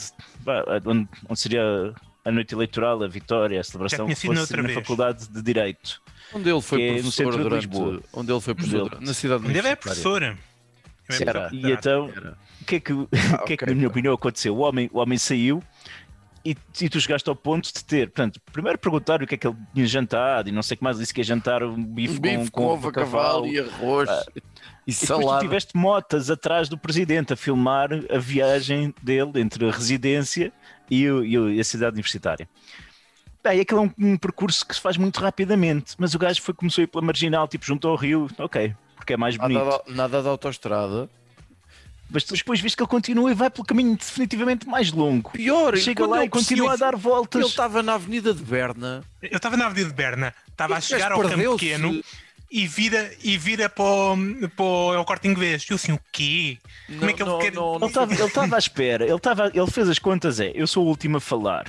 [0.85, 4.73] onde, onde seria a noite eleitoral, a vitória, a celebração, fosse na vez.
[4.73, 6.01] Faculdade de Direito.
[6.33, 7.67] Onde ele foi é no professor centro de durante.
[7.67, 8.01] Lisboa.
[8.13, 9.59] Onde ele foi professor ele- na cidade ele é.
[9.59, 9.75] Ele é Era.
[9.77, 10.21] professor.
[11.53, 12.37] E então, Era.
[12.61, 13.07] o que é que, o
[13.45, 14.55] que, é que na minha opinião, aconteceu?
[14.55, 15.61] O homem, o homem saiu
[16.43, 19.47] e, e tu chegaste ao ponto de ter, portanto, primeiro perguntar o que é que
[19.47, 22.17] ele tinha jantado e não sei o que mais, disse que ia jantar um bife,
[22.17, 24.41] Um bife com, ovo a cavalo e arroz Ah, e E
[24.91, 25.39] depois tu salada.
[25.43, 30.51] tiveste motas atrás do presidente a filmar a viagem dele entre a residência
[30.89, 32.47] e o- e a cidade universitária.
[33.47, 36.51] Bem, aquele é um, um percurso que se faz muito rapidamente, mas o gajo foi,
[36.51, 39.63] começou a ir pela marginal, tipo junto ao rio, ok, porque é mais bonito.
[39.63, 41.07] Nada, nada de autoestrada.
[42.09, 45.29] Mas tu depois viste que ele continua e vai pelo caminho definitivamente mais longo.
[45.31, 47.39] Pior, Chega lá e continua a dar voltas.
[47.39, 49.03] Ele estava na Avenida de Berna.
[49.21, 52.03] Eu estava na Avenida de Berna, estava a chegar ao campo pequeno
[52.49, 54.17] e vira, e vira para o,
[54.55, 55.65] para o, é o corte inglês.
[55.69, 56.57] Eu assim, o quê?
[56.87, 59.51] Como é que ele não, quer- não, Ele estava ele estava à espera, ele, estava,
[59.53, 61.65] ele fez as contas, é, eu sou o último a falar.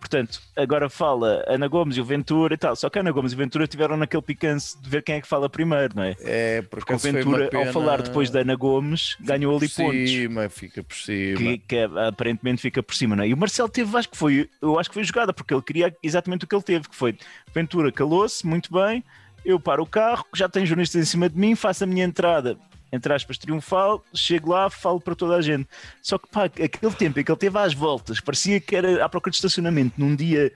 [0.00, 2.74] Portanto, agora fala Ana Gomes e o Ventura e tal.
[2.74, 5.28] Só que Ana Gomes e o Ventura tiveram naquele picance de ver quem é que
[5.28, 6.16] fala primeiro, não é?
[6.20, 9.76] É, por Porque o Ventura, ao pena falar depois da Ana Gomes, ganhou ali por
[9.84, 10.10] pontos.
[10.10, 11.36] cima, fica por cima.
[11.38, 13.28] Que, que é- aparentemente fica por cima, não é?
[13.28, 15.94] E o Marcelo teve, acho que foi, eu acho que foi jogada, porque ele queria
[16.02, 17.16] exatamente o que ele teve, que foi
[17.54, 19.04] Ventura calou-se, muito bem,
[19.44, 22.56] eu paro o carro, já tem jornalistas em cima de mim, faço a minha entrada,
[22.92, 25.68] entre aspas, triunfal, chego lá, falo para toda a gente.
[26.02, 29.08] Só que pá, aquele tempo em que ele teve às voltas, parecia que era à
[29.08, 30.52] procura de estacionamento num dia,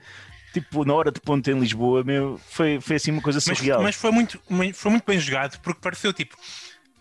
[0.53, 3.81] tipo, na hora de ponta em Lisboa, meu, foi, foi assim uma coisa Mas, surreal.
[3.81, 4.39] mas foi, muito,
[4.73, 6.35] foi muito bem jogado, porque pareceu tipo.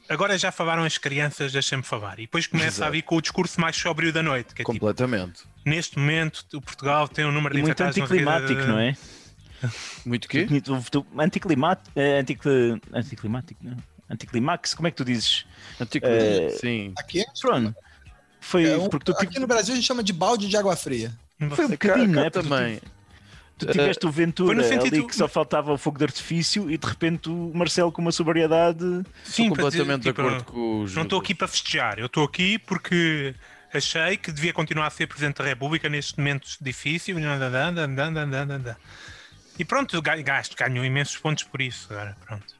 [0.06, 2.18] Agora já falaram as crianças, deixem-me falar.
[2.18, 2.88] E depois começa Exato.
[2.88, 4.48] a vir com o discurso mais sóbrio da noite.
[4.54, 5.44] Que é tipo, Completamente.
[5.64, 7.96] neste momento, o Portugal tem um número E de muito infectados.
[7.96, 8.94] não anticlimático, não é?
[10.04, 10.46] Muito quê?
[11.18, 13.76] Anticlimático, é, anticli- anticlimático, não?
[14.10, 15.46] Anticlimax, como é que tu dizes?
[15.80, 16.06] Antico...
[16.06, 16.92] É, Sim.
[16.98, 17.74] Aqui, é- Pronto.
[18.40, 20.76] Foi é um- porque tu, aqui no Brasil a gente chama de balde de água
[20.76, 21.12] fria.
[21.52, 22.28] foi um bocadinho, é?
[22.30, 22.80] Porque também.
[23.56, 26.04] Tu, tu tiveste o Ventura Foi no sentido- ali que só faltava o fogo de
[26.04, 28.84] artifício e de repente o Marcelo com uma sobriedade.
[29.24, 30.94] Sim, para dizer, completamente tipo, de acordo com os.
[30.94, 33.34] Não estou aqui para festejar, eu estou aqui porque
[33.72, 37.16] achei que devia continuar a ser Presidente da República nestes momentos difíceis.
[39.58, 41.86] E pronto, ga- gasto, ganho imensos pontos por isso.
[41.92, 42.53] Agora, pronto.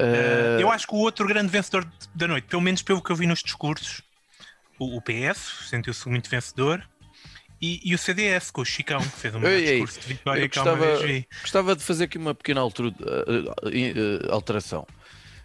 [0.00, 3.16] Eh, eu acho que o outro grande vencedor da noite, pelo menos pelo que eu
[3.16, 4.02] vi nos discursos,
[4.78, 6.82] o, o PS sentiu-se muito vencedor.
[7.62, 10.40] E, e o CDS, com o Chicão, que fez um Ei, ei, discurso de vitória
[10.40, 11.26] eu que alguma gostava-.
[11.42, 12.72] Gostava de fazer aqui uma pequena eh,
[13.66, 14.86] eh, alteração.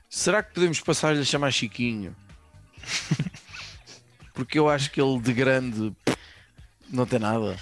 [0.09, 2.15] Será que podemos passar-lhe a chamar Chiquinho?
[4.33, 5.93] Porque eu acho que ele de grande
[6.89, 7.57] não tem nada.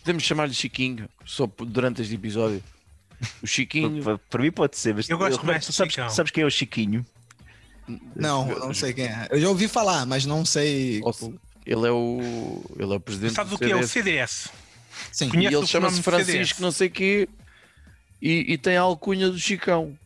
[0.00, 2.62] Podemos chamar-lhe Chiquinho só durante este episódio.
[3.42, 4.02] O Chiquinho.
[4.02, 6.46] Para, para mim pode ser, mas Eu gosto Roberto, mais tu sabes, sabes quem é
[6.46, 7.04] o Chiquinho?
[8.16, 9.28] Não, eu não sei quem é.
[9.30, 11.02] Eu já ouvi falar, mas não sei.
[11.66, 12.64] Ele é o.
[12.78, 14.48] Ele é o presidente Sabes do o que é o CDS.
[15.12, 15.26] Sim.
[15.26, 16.58] E Conhece ele o chama-se Francisco, CDS?
[16.60, 17.28] não sei quê,
[18.22, 19.98] e, e tem a alcunha do Chicão.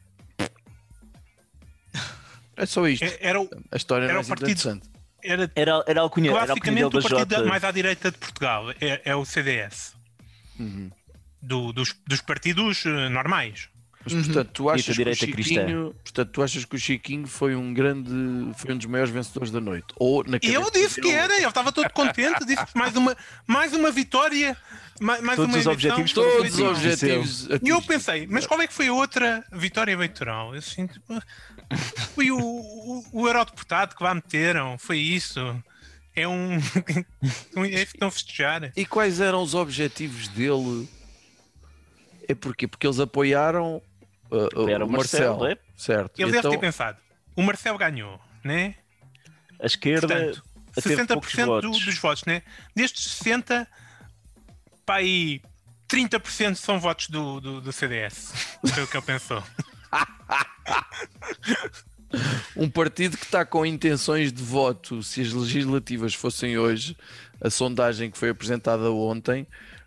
[2.57, 3.05] É só isto.
[3.05, 4.89] É- Era, o- A história era não o é partido- interessante.
[5.23, 8.19] era Era, era a alcunha, era a alcunha classicamente o partido mais à direita de
[8.19, 8.71] Portugal.
[8.81, 9.95] É, é o CDS.
[10.59, 10.91] Uhum.
[11.41, 13.69] Do- dos, dos partidos eh, normais.
[14.05, 15.61] Mas portanto, tu achas que o direita cristã.
[15.61, 18.11] Chiquinho, portanto, tu achas que o Chiquinho foi um grande,
[18.57, 19.87] foi um dos maiores vencedores da noite?
[19.97, 23.17] Ou na eu disse que era, eu estava todo contente, disse que mais uma,
[23.47, 24.57] mais uma vitória,
[25.01, 27.49] mais, mais Todos uma os objetivos Todos os objetivos.
[27.63, 30.55] E eu pensei, mas qual é que foi a outra vitória eleitoral?
[30.55, 31.21] Eu assim, tipo,
[32.15, 35.41] foi o, o, o eurodeputado que lá meteram, foi isso.
[36.15, 36.57] É um.
[37.65, 38.73] é estão a festejar.
[38.77, 40.89] E quais eram os objetivos dele?
[42.29, 42.69] É porquê?
[42.69, 43.83] Porque eles apoiaram,
[44.31, 45.59] uh, Era o Marcelo, Marcelo, é?
[45.77, 46.21] certo?
[46.21, 46.99] Ele então, deve ter pensado,
[47.35, 48.75] o Marcelo ganhou, né?
[49.59, 51.85] A esquerda Portanto, teve poucos 60% do- votos.
[51.85, 52.43] dos votos, né?
[52.77, 53.67] Destes 60,
[54.85, 55.41] para aí
[55.89, 58.33] 30% são votos do, do, do CDS.
[58.75, 59.43] Foi o que ele pensou.
[62.55, 66.97] um partido que está com intenções de voto, se as legislativas fossem hoje,
[67.41, 69.47] a sondagem que foi apresentada ontem,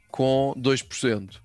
[0.09, 1.39] com 2%.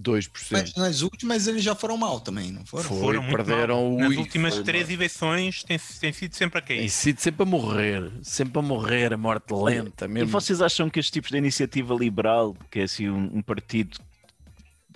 [0.00, 0.30] 2%.
[0.52, 2.84] Mas nas últimas eles já foram mal também, não foram?
[2.88, 3.92] Foi, Foram muito perderam mal.
[3.94, 4.94] o Nas últimas foi três mal.
[4.94, 6.88] eleições tem, tem sido sempre a Tem cair.
[6.90, 10.28] sido sempre a morrer, sempre a morrer, a morte lenta E mesmo.
[10.30, 13.98] vocês acham que estes tipos de iniciativa liberal, que é assim um, um partido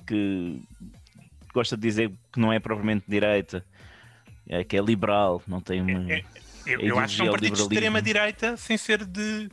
[0.06, 0.60] que
[1.52, 3.64] gosta de dizer que não é propriamente direita,
[4.48, 6.24] é que é liberal, não tem uma, É-
[6.66, 9.50] Eu, A eu acho que é um partido de extrema-direita sem ser de.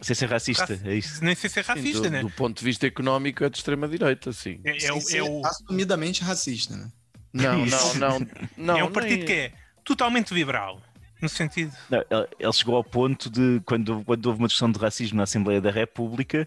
[0.00, 1.22] Sem ser racista, é isso.
[1.24, 2.20] nem sem ser Sim, racista, do, né?
[2.22, 4.60] do ponto de vista económico é de extrema-direita, sim.
[4.64, 6.90] É, é, ser é o- assumidamente racista, né?
[7.32, 7.98] Não, Isso.
[7.98, 8.28] não, não.
[8.56, 9.52] não é um partido nem- que é
[9.84, 10.80] totalmente liberal.
[11.20, 11.72] No sentido.
[11.90, 11.98] Não,
[12.38, 15.70] ele- chegou ao ponto de, quando, quando houve uma discussão de racismo na Assembleia da
[15.70, 16.46] República,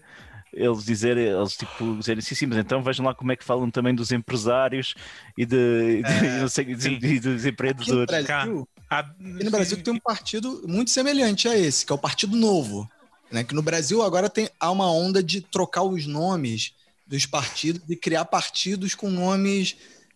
[0.54, 3.70] eles dizerem, eles tipo, dizerem sim, sim, mas então vejam lá como é que falam
[3.70, 4.96] também dos empresários
[5.38, 6.98] e, de, de- É, não sei, e sim.
[7.00, 8.26] de- e dos Aqui no empreendedores.
[8.26, 11.98] Brasil, Há- aqui no Brasil tem um partido muito semelhante a esse, que é o
[11.98, 12.90] Partido Novo.
[13.32, 13.44] Né?
[13.44, 16.74] Que no Brasil agora tem, há uma onda de trocar os nomes
[17.08, 19.76] dos partidos e criar partidos com nomes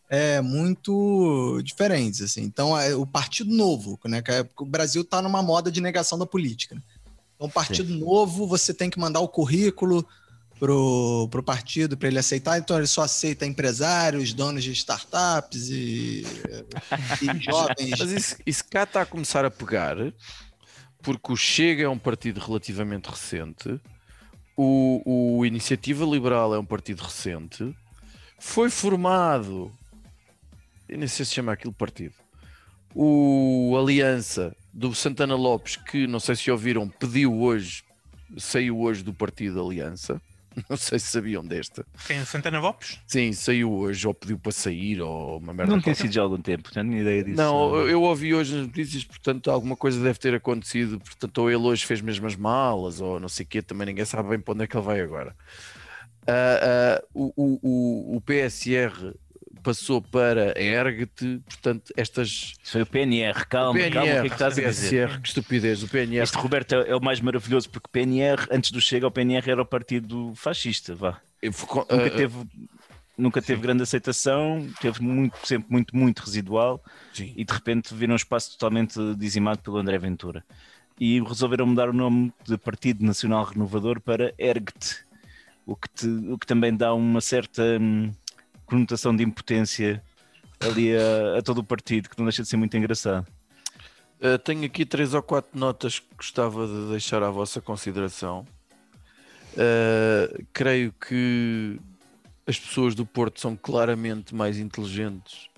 [0.10, 2.22] é, muito diferentes.
[2.22, 2.44] Assim.
[2.44, 4.22] Então, é o Partido Novo, né?
[4.22, 6.76] que é- o Brasil está numa moda de negação da política.
[6.76, 6.82] né?
[7.36, 10.08] Então, Partido Novo, você tem que mandar o currículo
[10.60, 16.26] pro, pro partido para ele aceitar, então ele só aceita empresários, donos de startups e,
[17.22, 18.00] e jovens.
[18.00, 19.98] Mas isso, isso cá está a começar a pegar,
[21.06, 23.80] porque o Chega é um partido relativamente recente,
[24.58, 27.76] o, o Iniciativa Liberal é um partido recente,
[28.40, 29.72] foi formado,
[30.90, 32.16] eu nem sei se chama aquilo partido,
[32.96, 37.84] o Aliança do Santana Lopes, que não sei se ouviram, pediu hoje,
[38.36, 40.20] saiu hoje do partido Aliança.
[40.70, 41.86] Não sei se sabiam desta.
[42.08, 42.24] Quem?
[42.26, 43.00] Santana Lopes?
[43.06, 45.74] Sim, saiu hoje, ou pediu para sair, ou uma merda.
[45.74, 47.38] Não tem sido já há algum tempo, não tenho ideia disso.
[47.38, 51.00] Não, eu ouvi hoje nas notícias, portanto, alguma coisa deve ter acontecido.
[51.00, 54.06] Portanto, ou ele hoje fez mesmo as malas, ou não sei o quê, também ninguém
[54.06, 55.36] sabe bem para onde é que ele vai agora.
[56.28, 59.14] Ah, o, o, o, o PSR
[59.66, 62.54] passou para a ERGT, portanto, estas.
[62.64, 65.08] Foi o PNR, calma, calma, o que é que estás a dizer?
[65.08, 66.24] PSR, que estupidez, o PNR.
[66.24, 69.50] Este Roberto é é o mais maravilhoso porque o PNR, antes do Chega, o PNR
[69.52, 71.20] era o partido fascista, vá.
[71.90, 72.36] Nunca Ah, teve,
[73.18, 77.34] nunca teve grande aceitação, teve muito, sempre muito, muito residual sim.
[77.36, 80.44] e de repente viram um espaço totalmente dizimado pelo André Ventura.
[81.00, 85.04] E resolveram mudar o nome de Partido Nacional Renovador para ERGT,
[85.66, 88.12] o que, te- o que também dá uma certa hum,
[88.66, 90.04] conotação de impotência
[90.60, 93.28] ali a, a todo o partido, que não deixa de ser muito engraçado.
[94.20, 98.46] Uh, tenho aqui três ou quatro notas que gostava de deixar à vossa consideração.
[99.54, 101.80] Uh, creio que
[102.48, 105.50] as pessoas do Porto são claramente mais inteligentes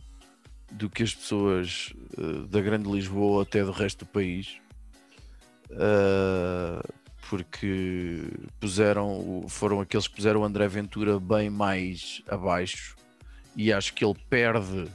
[0.72, 4.58] do que as pessoas uh, da Grande Lisboa até do resto do país.
[5.72, 12.95] Uh, porque puseram, foram aqueles que puseram o André Ventura bem mais abaixo
[13.55, 14.89] e acho que ele perde,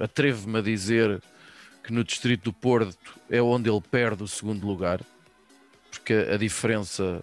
[0.00, 1.22] atrevo-me a dizer
[1.84, 5.00] que no Distrito do Porto é onde ele perde o segundo lugar,
[5.90, 7.22] porque a diferença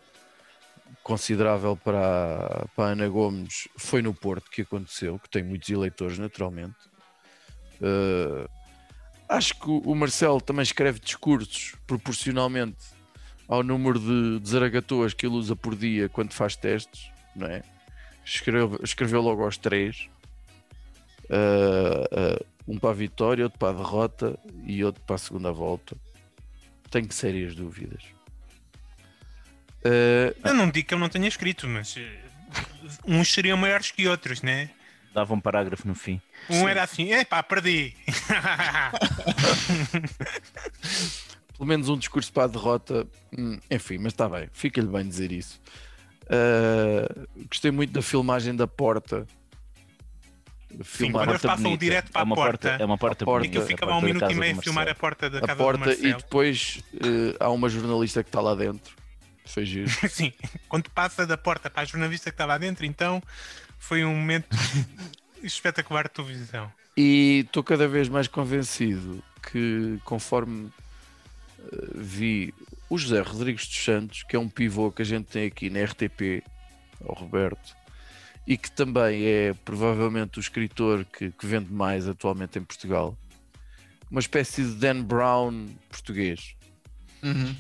[1.02, 6.76] considerável para, para Ana Gomes foi no Porto que aconteceu, que tem muitos eleitores naturalmente.
[7.82, 8.48] Uh,
[9.28, 12.93] acho que o Marcelo também escreve discursos proporcionalmente
[13.54, 17.62] ao número de, de zaragatoas que ele usa por dia quando faz testes, não é?
[18.26, 20.10] Escreve, escreveu logo aos três.
[21.26, 25.52] Uh, uh, um para a vitória, outro para a derrota e outro para a segunda
[25.52, 25.96] volta.
[26.90, 28.02] Tenho sérias dúvidas.
[29.86, 32.22] Uh, Eu não digo que eu não tenha escrito, mas eh,
[33.06, 34.72] uns seriam maiores que outros, né?
[35.14, 36.20] Dava um parágrafo no fim.
[36.50, 37.96] Um era assim, epá, perdi.
[41.64, 43.08] pelo menos um discurso para a derrota,
[43.38, 45.62] hum, enfim, mas está bem, fica-lhe bem dizer isso.
[46.24, 49.26] Uh, gostei muito da filmagem da porta.
[50.84, 51.80] Filmar quando eles passam bonita.
[51.80, 52.70] direto para é a uma porta.
[52.70, 53.48] É uma porta A porta.
[53.48, 55.30] E que eu bonita, ficava a um porta minuto e meio a filmar a porta
[55.30, 56.18] da a casa porta do e Marcelo.
[56.18, 58.94] depois uh, há uma jornalista que está lá dentro.
[59.46, 59.90] Foi giro.
[60.10, 60.34] Sim,
[60.68, 63.24] quando passa da porta para a jornalista que estava lá dentro, então
[63.80, 64.48] foi um momento
[65.42, 66.70] espetacular de televisão.
[66.98, 70.72] E estou cada vez mais convencido que, conforme
[71.96, 72.54] vi
[72.90, 75.84] o José Rodrigues dos Santos, que é um pivô que a gente tem aqui na
[75.84, 76.44] RTP,
[77.02, 77.76] o Roberto,
[78.46, 83.18] e que também é provavelmente o escritor que, que vende mais atualmente em Portugal,
[84.12, 86.56] uma espécie de Dan Brown português.
[87.24, 87.56] Uhum.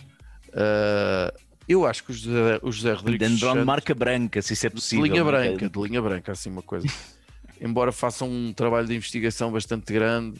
[0.53, 1.33] Eh,
[1.67, 4.53] eu acho que o José, o José Rodrigues Dan dos Brown Santos- marca branca, se
[4.53, 5.05] isso é de possível.
[5.05, 5.31] linha não é?
[5.31, 6.85] branca, de linha branca, assim uma coisa.
[7.61, 10.39] Embora faça um trabalho de investigação bastante grande,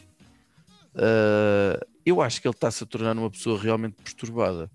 [0.94, 4.70] eh, eu acho que ele está-se a tornar uma pessoa realmente perturbada.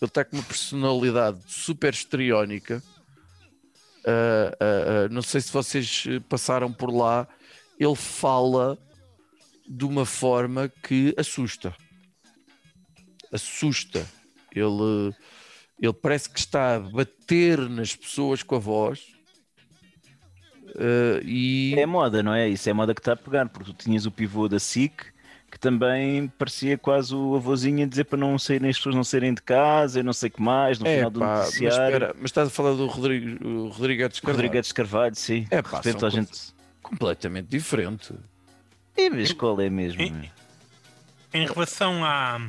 [0.00, 2.82] Ele está com uma personalidade super estriónica.
[4.04, 7.28] Eh, eh, eh, não sei se vocês eh, passaram por lá.
[7.78, 8.78] Ele fala
[9.68, 11.74] de uma forma que assusta.
[13.32, 14.06] Assusta.
[14.54, 15.14] Ele,
[15.80, 19.06] ele parece que está a bater nas pessoas com a voz.
[20.76, 22.48] Eh, e É moda, não é?
[22.48, 25.12] Isso é moda que está a pegar, porque tu tinhas o pivô da SIC
[25.52, 29.34] que também parecia quase o avôzinho a dizer para não saírem, as pessoas não saírem
[29.34, 31.94] de casa e não sei o que mais, no é, final do pá, mas, noticiário.
[31.94, 34.44] espera, mas estás a falar do Rodrigo, o Rodrigues Carvalho.
[34.46, 35.46] Rodrigues Carvalho, sim.
[35.50, 36.54] É, de pá, repente são a gente.
[36.82, 38.14] completamente diferente.
[38.96, 40.00] E vês qual é mesmo?
[40.00, 40.30] Em-
[41.34, 42.40] Em relação à,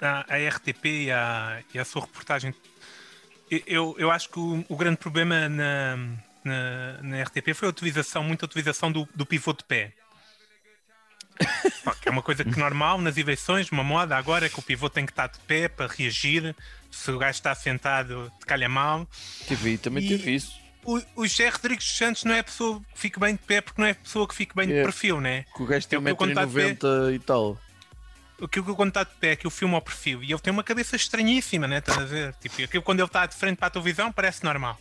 [0.00, 2.54] à, à RTP e à, e à sua reportagem,
[3.66, 5.96] eu, eu acho que o, o grande problema na,
[6.44, 9.92] na, na RTP foi a utilização, muita utilização do, do pivô de pé.
[12.04, 15.06] É uma coisa que normal nas eleições, uma moda agora é que o pivô tem
[15.06, 16.54] que estar de pé para reagir.
[16.90, 19.08] Se o gajo está sentado, te calha mal.
[19.48, 20.60] TV também E- teve isso.
[20.84, 23.60] O, o José Rodrigues dos Santos não é a pessoa que fique bem de pé
[23.60, 24.82] porque não é a pessoa que fique bem de É.
[24.82, 25.44] perfil, né?
[25.56, 27.56] Que o gajo tem É o eu a 1,90m e tal.
[28.42, 30.52] aquilo que eu conto de pé é que o filme ao perfil e ele tem
[30.52, 31.78] uma cabeça estranhíssima, né?
[31.78, 32.34] Estás a ver?
[32.40, 34.76] Tipo, aquilo quando ele está de frente para a televisão parece normal.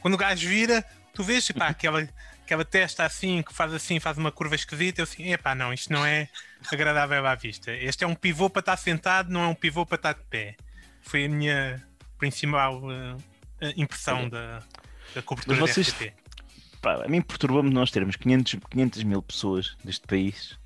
[0.00, 0.84] Quando o gajo vira,
[1.14, 2.06] tu vês pá, aquela,
[2.44, 5.00] aquela testa assim, que faz assim, faz uma curva esquisita.
[5.00, 6.28] Eu assim, epá, não, isto não é
[6.70, 7.72] agradável à vista.
[7.72, 10.56] Este é um pivô para estar sentado, não é um pivô para estar de pé.
[11.00, 11.82] Foi a minha
[12.18, 13.16] principal eh,
[13.60, 14.62] eh, impressão da,
[15.14, 16.14] da cobertura Mas vocês- da RTP.
[16.80, 20.58] pá, a mim perturba-me nós termos 500, 500 mil pessoas deste país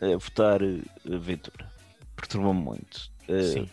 [0.00, 0.80] a votar eh,
[1.12, 1.70] a Ventura.
[2.16, 3.10] Perturba-me muito.
[3.28, 3.70] Eh, Sim.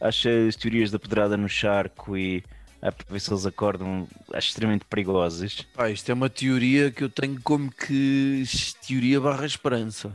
[0.00, 2.44] acho as teorias da pedrada no charco e
[2.84, 5.62] a ver se eles acordam acho extremamente perigosas.
[5.74, 8.44] Pá, isto é uma teoria que eu tenho como que
[8.86, 10.14] teoria barra esperança.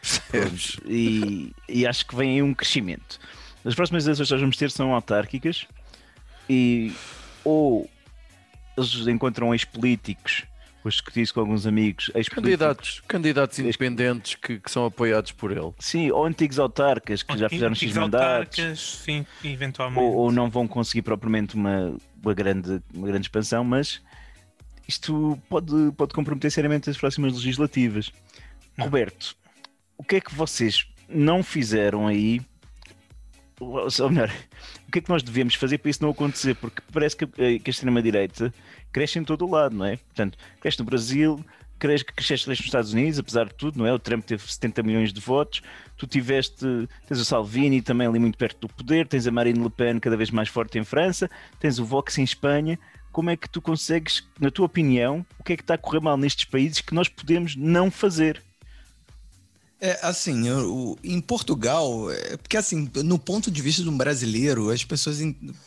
[0.00, 0.78] Percebes?
[0.86, 3.20] e, e acho que vem aí um crescimento.
[3.62, 5.66] As próximas eleições que nós vamos ter são autárquicas
[6.48, 6.92] e
[7.44, 7.88] ou
[8.76, 10.44] eles encontram ex-políticos,
[10.84, 15.72] hoje discuti isso com alguns amigos, Candidatos, candidatos independentes que, que são apoiados por ele.
[15.78, 20.00] sim, ou antigos autarcas que já fizeram X mandatos, autarcas, Sim, eventualmente.
[20.02, 24.00] ou, ou não vão conseguir propriamente uma, uma, grande, uma grande expansão, mas
[24.88, 28.10] isto pode, pode comprometer seriamente as próximas legislativas.
[28.78, 29.36] Roberto,
[29.96, 32.40] o que é que vocês não fizeram aí?
[33.60, 34.28] Ou ou melhor,
[34.88, 36.54] o que é que nós devemos fazer para isso não acontecer?
[36.56, 38.52] Porque parece que, a- que a extrema-direita
[38.92, 39.96] cresce em todo o lado, não é?
[39.96, 41.44] Portanto, cresce no Brasil,
[41.78, 43.92] cresce, cresceste nos Estados Unidos, apesar de tudo, não é?
[43.92, 45.62] O Trump teve 70 milhões de votos,
[45.96, 46.64] tu tiveste,
[47.08, 50.16] tens o Salvini também ali muito perto do poder, tens a Marine Le Pen cada
[50.16, 51.28] vez mais forte em França,
[51.58, 52.78] tens o Vox em Espanha.
[53.10, 56.00] Como é que tu consegues, na tua opinião, o que é que está a correr
[56.00, 58.42] mal nestes países que nós podemos não fazer?
[59.80, 64.70] É, assim, eu- em Portugal, é, porque assim, no ponto de vista de um brasileiro,
[64.70, 65.18] as pessoas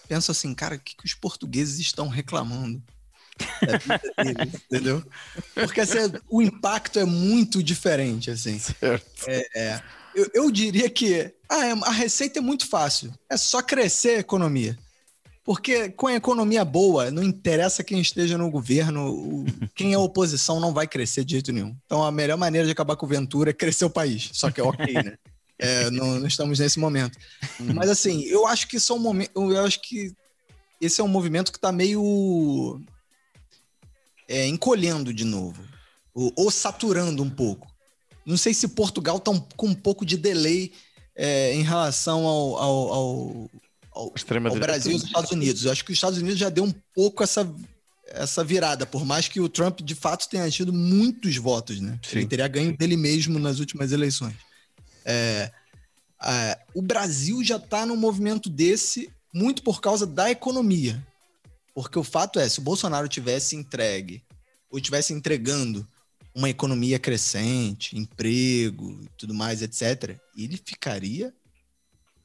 [0.07, 2.81] pensam assim, cara, o que, que os portugueses estão reclamando?
[3.65, 5.03] Da vida deles, entendeu?
[5.53, 5.97] Porque assim,
[6.29, 8.59] o impacto é muito diferente, assim.
[8.59, 9.05] Certo.
[9.27, 9.81] É,
[10.15, 14.19] eu, eu diria que ah, é- a receita é muito fácil, é só crescer a
[14.19, 14.77] economia.
[15.43, 20.73] Porque com a economia boa, não interessa quem esteja no governo, quem é oposição não
[20.73, 21.75] vai crescer de jeito nenhum.
[21.85, 24.31] Então a melhor maneira de acabar com o Ventura é crescer o país.
[24.33, 25.17] Só que é ok, né?
[25.59, 27.17] É, não, não estamos nesse momento.
[27.59, 29.31] Mas assim, eu acho que isso é um momento.
[29.35, 30.11] Eu acho que
[30.81, 32.81] esse é um movimento que está meio
[34.27, 35.63] é, encolhendo de novo.
[36.13, 37.67] Ou, ou saturando um pouco.
[38.25, 40.71] Não sei se Portugal está com um pouco de delay
[41.15, 43.49] é, em relação ao, ao, ao,
[43.91, 44.11] ao-
[44.49, 45.65] ao Brasil e os Estados Unidos.
[45.65, 47.47] Eu acho que os Estados Unidos já deu um pouco essa,
[48.07, 51.99] essa virada, por mais que o Trump de fato tenha tido muitos votos, né?
[52.03, 52.19] Sim.
[52.19, 54.35] Ele teria ganho dele mesmo nas últimas eleições.
[55.05, 55.51] É,
[56.23, 61.05] é, o Brasil já está num movimento desse muito por causa da economia.
[61.75, 64.23] Porque o fato é, se o Bolsonaro tivesse entregue,
[64.69, 65.85] ou tivesse entregando
[66.33, 71.33] uma economia crescente, emprego e tudo mais, etc., ele ficaria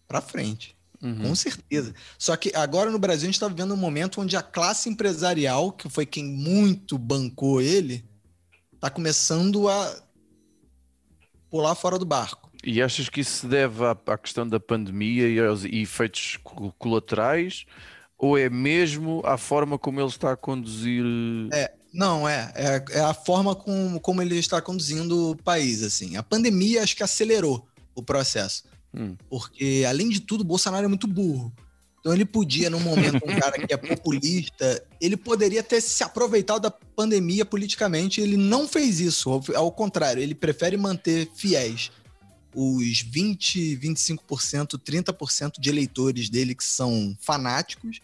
[0.06, 0.76] para frente.
[1.02, 1.22] Uhum.
[1.22, 1.94] Com certeza.
[2.18, 5.72] Só que agora no Brasil a gente está vivendo um momento onde a classe empresarial,
[5.72, 8.04] que foi quem muito bancou ele,
[8.74, 10.02] está começando a
[11.50, 12.50] pular fora do barco.
[12.62, 16.38] E achas que isso se deve à, à questão da pandemia e aos e efeitos
[16.42, 17.64] co- colaterais?
[18.20, 21.02] Ou é mesmo à forma como ele está a conduzir?
[21.52, 26.16] É, não, é, é, é a forma como, como ele está conduzindo o país, assim.
[26.16, 28.64] A pandemia acho que acelerou o processo.
[28.94, 29.16] Hum.
[29.28, 31.50] Porque, além de tudo, o Bolsonaro é muito burro.
[31.98, 36.62] Então ele podia, num momento, um cara que é populista, ele poderia ter se aproveitado
[36.62, 38.20] da pandemia politicamente.
[38.20, 39.30] Ele não fez isso.
[39.30, 41.90] Ao, ao contrário, ele prefere manter fiéis
[42.54, 48.00] os 20, 25%, 30% de eleitores dele que são fanáticos,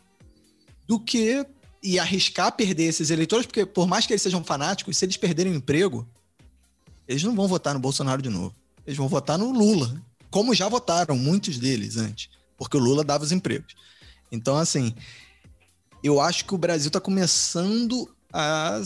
[0.86, 1.44] do que
[1.82, 5.52] e arriscar perder esses eleitores, porque por mais que eles sejam fanáticos, se eles perderem
[5.52, 6.06] o emprego,
[7.06, 8.54] eles não vão votar no Bolsonaro de novo.
[8.86, 13.24] Eles vão votar no Lula, como já votaram muitos deles antes, porque o Lula dava
[13.24, 13.74] os empregos.
[14.30, 14.94] Então, assim,
[16.02, 18.80] eu acho que o Brasil está começando a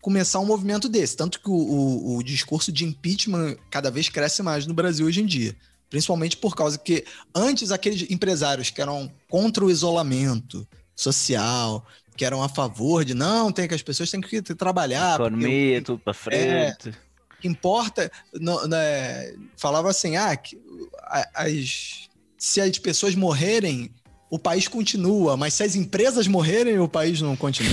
[0.00, 1.16] começar um movimento desse.
[1.16, 5.20] Tanto que o, o, o discurso de impeachment cada vez cresce mais no Brasil hoje
[5.20, 5.56] em dia.
[5.88, 10.66] Principalmente por causa que antes aqueles empresários que eram contra o isolamento
[11.04, 11.84] social,
[12.16, 15.16] que eram a favor de não, tem que as pessoas têm que trabalhar.
[15.18, 16.90] porque Economia, tudo para frente.
[16.90, 20.60] o que importa, não- né, falava assim, ah, que
[21.04, 23.90] a- as, se as pessoas morrerem,
[24.30, 27.72] o país continua, mas se as empresas morrerem, o país não continua.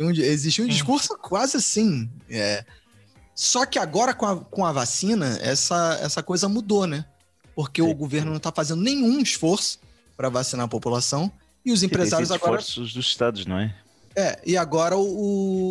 [0.00, 2.08] Um- Existia um discurso quase assim.
[2.30, 2.64] é.
[3.34, 7.04] Só que agora com a, com a vacina, essa, essa coisa mudou, né?
[7.54, 9.78] Porque o governo não está fazendo nenhum esforço
[10.16, 11.30] para vacinar a população
[11.64, 13.74] e os empresários agora esforços dos Estados, não é?
[14.16, 15.02] é, e agora o-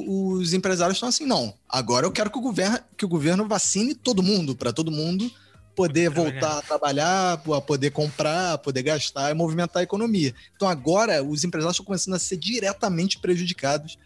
[0.08, 1.54] o- os empresários estão assim, não.
[1.68, 5.30] Agora eu quero que o governo, que o governo vacine todo mundo, para todo mundo
[5.76, 6.32] poder Trabalhar.
[6.40, 10.34] voltar a trabalhar, a poder comprar, a poder gastar e movimentar a economia.
[10.56, 13.98] Então agora os empresários estão começando a ser diretamente prejudicados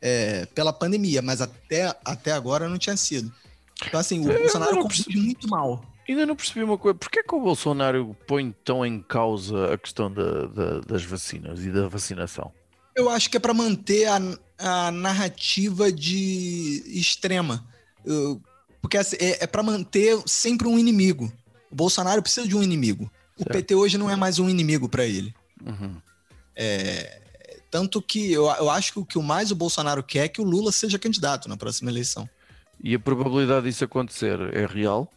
[0.00, 3.32] é, pela pandemia, mas até, até agora não tinha sido.
[3.86, 5.84] Então assim, o Eu Bolsonaro não conduz muito mal.
[6.12, 6.96] Ainda não percebi uma coisa.
[6.98, 11.70] Porquê que o Bolsonaro põe tão em causa a questão da- da- das vacinas e
[11.70, 12.52] da vacinação?
[12.94, 14.20] Eu acho que é para manter a,
[14.58, 17.66] a narrativa de extrema.
[18.04, 18.40] Eu-
[18.80, 21.32] porque assim, é, é para manter sempre um inimigo.
[21.70, 23.10] O Bolsonaro precisa de um inimigo.
[23.38, 23.52] O Certo.
[23.52, 25.34] PT hoje não é mais um inimigo para ele.
[25.64, 25.96] Uhum.
[27.70, 30.44] Tanto que eu, eu acho que o que mais o Bolsonaro quer é que o
[30.44, 32.28] Lula seja candidato na próxima eleição.
[32.84, 35.10] E a probabilidade disso acontecer é real?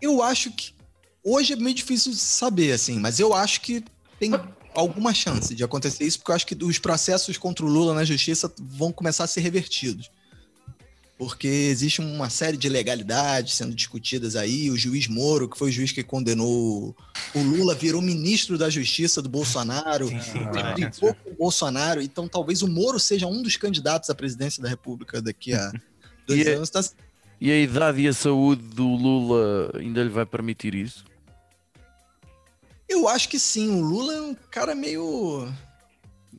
[0.00, 0.72] Eu acho que
[1.24, 3.84] hoje é meio difícil saber, assim, mas eu acho que
[4.18, 4.32] tem
[4.74, 8.04] alguma chance de acontecer isso, porque eu acho que os processos contra o Lula na
[8.04, 10.10] justiça vão começar a ser revertidos.
[11.18, 14.70] Porque existe uma série de ilegalidades sendo discutidas aí.
[14.70, 16.94] O juiz Moro, que foi o juiz que condenou
[17.34, 20.10] o Lula, virou ministro da Justiça do Bolsonaro.
[20.10, 22.02] Brigou com o Bolsonaro.
[22.02, 25.72] Então, talvez o Moro seja um dos candidatos à presidência da República daqui a
[26.28, 26.68] dois E é- anos.
[26.68, 26.84] Tá-
[27.40, 31.04] E a idade e a saúde do Lula ainda lhe vai permitir isso?
[32.88, 33.68] Eu acho que sim.
[33.68, 35.52] O Lula é um cara meio.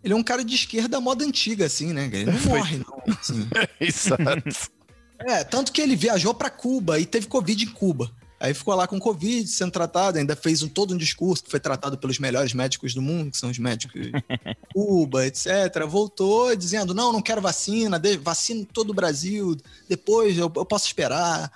[0.04, 2.10] Ele é um cara de esquerda moda antiga, assim, né?
[2.12, 3.16] Ele não morre, não.
[3.20, 3.48] assim.
[3.80, 4.72] Exato.
[5.20, 8.12] É, tanto que ele viajou pra Cuba e teve Covid em Cuba.
[8.40, 11.60] Aí ficou lá com Covid, sendo tratado, ainda fez um, todo um discurso que foi
[11.60, 14.12] tratado pelos melhores médicos do mundo, que são os médicos de
[14.74, 15.48] Cuba, etc.
[15.88, 19.58] Voltou dizendo: não, não quero vacina, vacina todo o Brasil,
[19.90, 21.52] depois eu, eu posso esperar.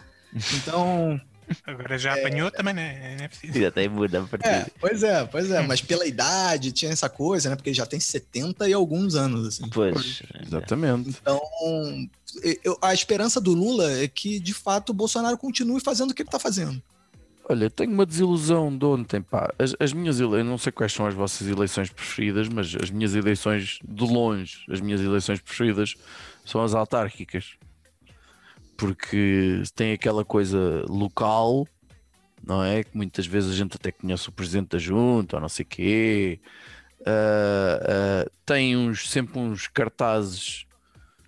[0.55, 1.21] Então,
[1.65, 3.15] Agora já apanhou também, né?
[3.17, 3.59] Não é preciso.
[3.59, 4.47] Já tem muda a partir.
[4.47, 7.55] é, pois é, pois é, mas pela idade tinha essa coisa, né?
[7.55, 9.69] Porque ele já tem 70 e alguns anos, assim.
[9.69, 10.21] Pois.
[10.45, 11.09] Exatamente.
[11.21, 11.39] Então,
[12.63, 16.21] eu- a esperança do Lula é que, de fato, o Bolsonaro continue fazendo o que
[16.21, 16.81] ele tá fazendo.
[17.49, 19.53] Olha, tenho uma desilusão de ontem, pá.
[19.59, 23.13] As, as minhas eleições, não sei quais são as vossas eleições preferidas, mas as minhas
[23.13, 25.95] eleições, de longe, as minhas eleições preferidas
[26.45, 27.55] são as autárquicas.
[28.81, 31.67] Porque tem aquela coisa local,
[32.43, 32.83] não é?
[32.83, 36.39] Que muitas vezes a gente até conhece o presidente da junta, ou não sei quê.
[37.05, 40.65] Ah, ah, tem uns, sempre uns cartazes,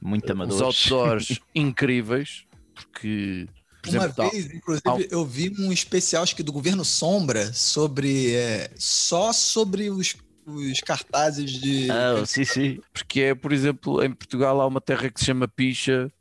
[0.02, 0.62] Muito uns amadores.
[0.64, 3.48] outdoors incríveis, porque,
[3.84, 6.84] por Uma exemplo, tá- vez, inclusive, ao- eu vi um especial, acho que do Governo
[6.84, 8.34] Sombra, sobre.
[8.34, 10.16] é, só sobre os,
[10.48, 11.88] os cartazes de.
[11.92, 12.80] Ah, sim, sim.
[12.92, 16.12] porque é, por exemplo, em Portugal há uma terra que se chama Picha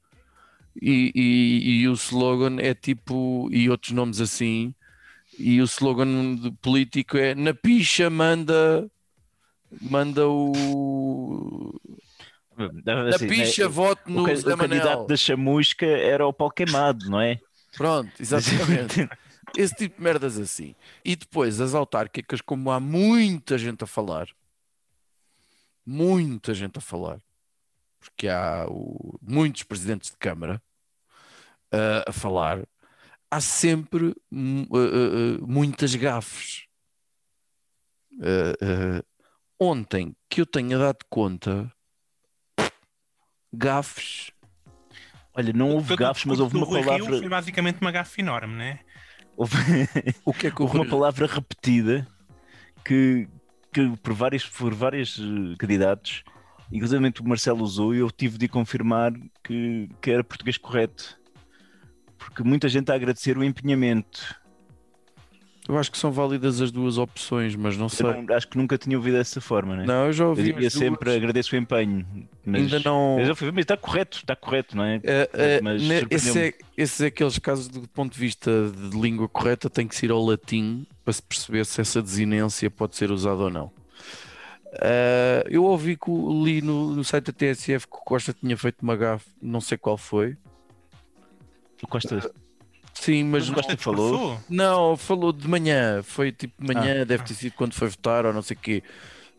[0.81, 4.75] e, e- e o slogan é tipo, e outros nomes assim,
[5.39, 8.91] e o slogan político é na Picha manda
[9.81, 11.75] manda o
[12.85, 13.69] na assim, Picha né?
[13.69, 15.07] voto O, no Zé o candidato Manel.
[15.07, 17.39] da chamusca era o pau queimado, não é?
[17.77, 19.09] Pronto, exatamente.
[19.57, 20.75] Esse tipo de merdas assim.
[21.05, 24.29] E depois as autárquicas, como há muita gente a falar,
[25.85, 27.19] muita gente a falar,
[28.03, 30.61] porque há o- muitos presidentes de Câmara
[31.73, 32.67] ah, a falar,
[33.31, 36.65] há sempre ah, muitas gafes.
[39.59, 41.73] Ontem que eu tenha dado conta,
[43.53, 44.31] gafes.
[45.35, 47.19] Olha, não houve gafes, mas houve uma Rui Rio palavra.
[47.19, 48.81] Foi basicamente uma gafe enorme, né?
[49.37, 49.57] Houve,
[50.27, 52.07] O que é que houve uma palavra repetida
[52.85, 53.29] que,
[53.73, 56.23] que por vários por vários eh, candidatos,
[56.73, 59.13] inclusive o Marcelo usou, e eu tive de confirmar
[59.45, 61.19] que, que era português correto.
[62.19, 64.41] Porque muita gente a agradecer o empenhamento.
[65.69, 68.05] Eu acho que são válidas as duas opções, mas não Eu sei.
[68.05, 69.85] não- acho que nunca tinha ouvido dessa forma, né?
[69.87, 72.05] Não, eu já eu ouvi diria as sempre agradeço o empenho.
[72.45, 73.17] Mas, Ainda não.
[73.19, 75.01] mas eu fui, mas está correto, está correto, não é?
[75.05, 79.29] É, mas ne- esse, é, esse é aqueles casos do ponto de vista de língua
[79.29, 83.13] correta, tem que se ir ao latim para se perceber se essa desinência pode ser
[83.13, 83.71] usada ou não.
[84.81, 88.57] Ah, eu ouvi que o- li no, no site da TSF que o Costa tinha
[88.57, 90.37] feito uma gafe, não sei qual foi.
[91.83, 92.33] O Costa
[92.95, 94.13] Sim, mas não, Costa falou.
[94.13, 94.41] Passou.
[94.49, 98.33] não, falou de manhã, foi tipo de manhã, deve ter sido quando foi votar ou
[98.33, 98.83] não sei o quê.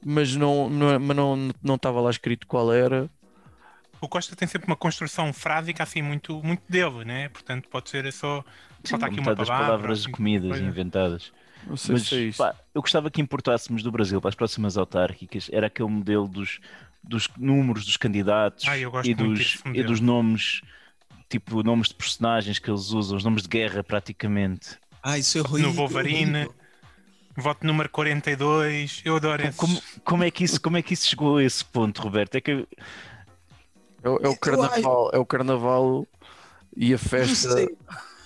[0.06, 3.10] Mas não não mas não não estava lá escrito qual era.
[4.02, 7.30] O Costa tem sempre uma construção frásica assim muito, muito dele, né?
[7.30, 8.44] Portanto, pode ser só.
[8.84, 9.68] Falta aqui uma metade das palavra.
[9.78, 10.64] palavras assim, comidas coisa.
[10.66, 11.32] inventadas.
[11.68, 12.38] Não sei Mas se é isso.
[12.38, 15.49] pá, eu gostava que importássemos do Brasil para as próximas autárquicas.
[15.51, 16.59] Era aquele modelo dos,
[17.03, 20.61] dos números dos candidatos Ah, eu gosto e, dos, e dos nomes,
[21.30, 24.78] tipo nomes de personagens que eles usam, os nomes de guerra praticamente.
[25.01, 25.70] Ah, isso é horrível.
[25.70, 26.49] No Wolverine.
[27.36, 29.01] Voto número 42.
[29.03, 29.57] Eu adoro esse.
[29.57, 32.36] Como, como, é que isso, como é que isso chegou a esse ponto, Roberto?
[32.36, 32.68] É que eu-
[34.03, 36.07] É, o- é o carnaval, é o carnaval
[36.78, 37.68] e a festa.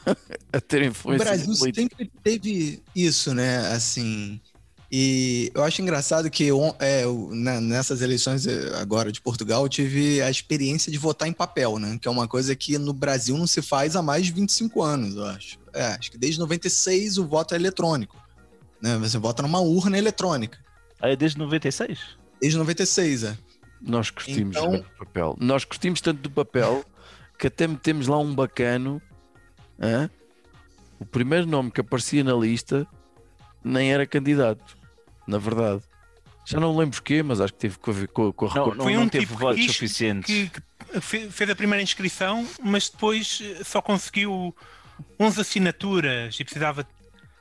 [0.53, 1.81] a ter O influência Brasil política.
[1.97, 3.67] sempre teve isso, né?
[3.73, 4.39] Assim.
[4.89, 6.47] E eu acho engraçado que
[6.79, 11.33] é, o- nessas eleições eh, agora de Portugal, eu tive a experiência de votar em
[11.33, 11.97] papel, né?
[12.01, 15.15] Que é uma coisa que no Brasil não se faz há mais de 25 anos,
[15.15, 15.57] eu acho.
[15.73, 18.15] É, acho que desde 96 o voto é eletrônico.
[18.81, 18.97] Né?
[18.99, 20.57] Você vota numa urna eletrônica.
[21.01, 21.99] ah, é desde 96.
[22.41, 23.37] Desde 96, é.
[23.81, 25.35] Nós curtimos Então- do papel.
[25.39, 26.83] Nós curtimos tanto do papel
[27.37, 29.01] que até metemos lá um bacano.
[29.81, 30.09] Hã?
[30.99, 32.87] O primeiro nome que aparecia na lista
[33.63, 34.77] nem era candidato,
[35.27, 35.81] na verdade.
[36.45, 38.83] Já não lembro porquê, mas acho que teve a ver com, com a Não, não,
[38.83, 40.33] Foi não um teve tipo votos suficientes.
[40.33, 44.55] que, que fe- fez a primeira inscrição, mas depois eh, só conseguiu
[45.19, 46.89] 11 assinaturas e precisava de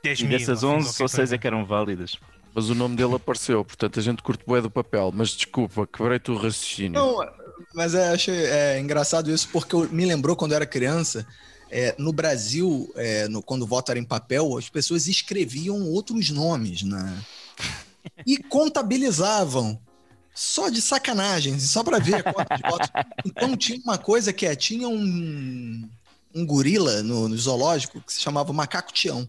[0.03, 0.37] 10 E mil.
[0.37, 2.17] dessas ou 11, assim, só qualquer 6 é que eram válidas.
[2.53, 5.11] Mas o nome dele apareceu, portanto a gente curte bué do papel.
[5.15, 6.99] Mas desculpa, quebrei-te o raciocínio.
[6.99, 7.17] Não,
[7.73, 11.25] mas eu acho é, engraçado isso porque me lembrou quando eu era criança.
[11.69, 16.29] É, no Brasil, é, no- quando o voto era em papel, as pessoas escreviam outros
[16.29, 17.21] nomes, né?
[18.25, 19.79] E contabilizavam.
[20.33, 22.89] Só de sacanagem, só para ver quantos votos.
[23.25, 25.89] Então tinha uma coisa que é, tinha um,
[26.33, 29.27] um gorila no, no zoológico que se chamava macaco Tião.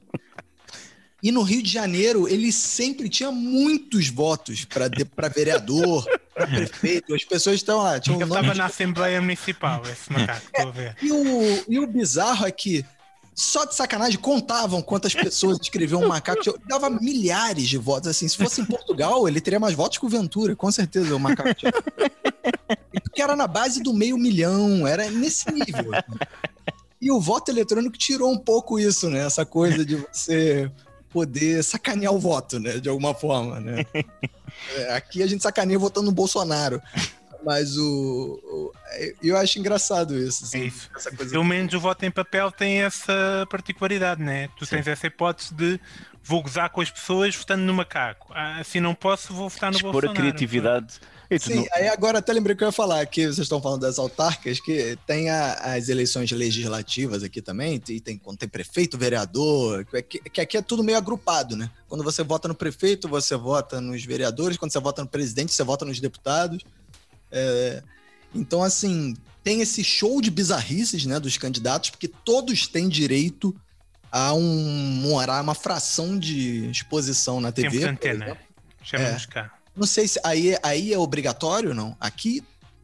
[1.23, 6.07] E no Rio de Janeiro, ele sempre tinha muitos votos para vereador,
[6.47, 7.15] para prefeito.
[7.15, 10.69] As pessoas estão lá, tinham Ele um nome estava na Assembleia Municipal, esse macaco, estou
[10.69, 10.97] a ver.
[11.03, 12.85] e o, e o bizarro é que,
[13.35, 16.43] só de sacanagem, contavam quantas pessoas escreviam um macaco.
[16.43, 18.09] Tinha- Dava milhares de votos.
[18.09, 21.21] Assim, se fosse em Portugal, ele teria mais votos que o Ventura, com certeza, o
[21.21, 21.55] macaco.
[21.55, 21.73] tinha.
[23.03, 25.95] Porque era na base do meio milhão, era nesse nível.
[25.95, 26.19] assim.
[27.01, 29.25] E o voto eletrônico tirou um pouco isso, né?
[29.25, 30.69] Essa coisa de você
[31.11, 32.79] poder sacanear o voto, né?
[32.79, 33.85] De alguma forma, né?
[34.77, 36.83] É, Aqui a gente sacaneia votando no Bolsonaro.
[37.45, 38.73] Mas o, o-
[39.23, 40.45] eu acho engraçado isso.
[40.45, 40.91] assim, É isso.
[40.97, 44.49] Essa coisa Pelo menos o voto em papel tem essa particularidade, né?
[44.59, 45.79] Tu tens essa hipótese de
[46.25, 48.33] vou gozar com as pessoas votando no macaco.
[48.35, 50.21] Ah, se não posso, vou votar no Expor a Bolsonaro.
[50.21, 50.95] criatividade.
[50.95, 51.07] E tu
[51.39, 53.99] Sim, não- aí agora até lembrei que eu ia falar que vocês estão falando das
[53.99, 59.85] autárquicas, que tem a- as eleições legislativas aqui também, e tem, quando tem prefeito, vereador,
[59.85, 61.71] que, que- que aqui é tudo meio agrupado, né?
[61.87, 65.63] Quando você vota no prefeito, você vota nos vereadores, quando você vota no presidente, você
[65.63, 66.63] vota nos deputados.
[67.31, 67.83] É,
[68.35, 69.15] então, assim,
[69.45, 73.55] tem esse show de bizarrices, né, dos candidatos, porque todos têm direito
[74.11, 77.69] a um, uma, uma fração de exposição na TV.
[77.69, 78.25] Tempo de antena.
[78.25, 78.45] exemplo.
[78.83, 79.53] Chamamos cá.
[79.79, 81.97] Não sei se aí, aí é obrigatório ou não.
[82.01, 82.43] Aqui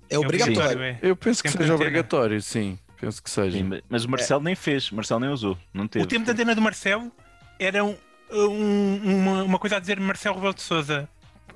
[0.09, 0.80] é obrigatório.
[0.82, 0.99] é.
[1.03, 1.88] Eu penso que Tempo seja antena.
[1.88, 2.78] obrigatório, sim.
[3.01, 3.59] Penso que seja.
[3.59, 6.05] Sim, mas o Marcelo nem fez, o Marcelo nem usou, não teve.
[6.05, 7.11] O tempo de antena do Marcelo
[7.59, 7.97] era um-
[8.32, 11.09] um- uma, uma coisa a dizer Marcelo Rebelo de Souza.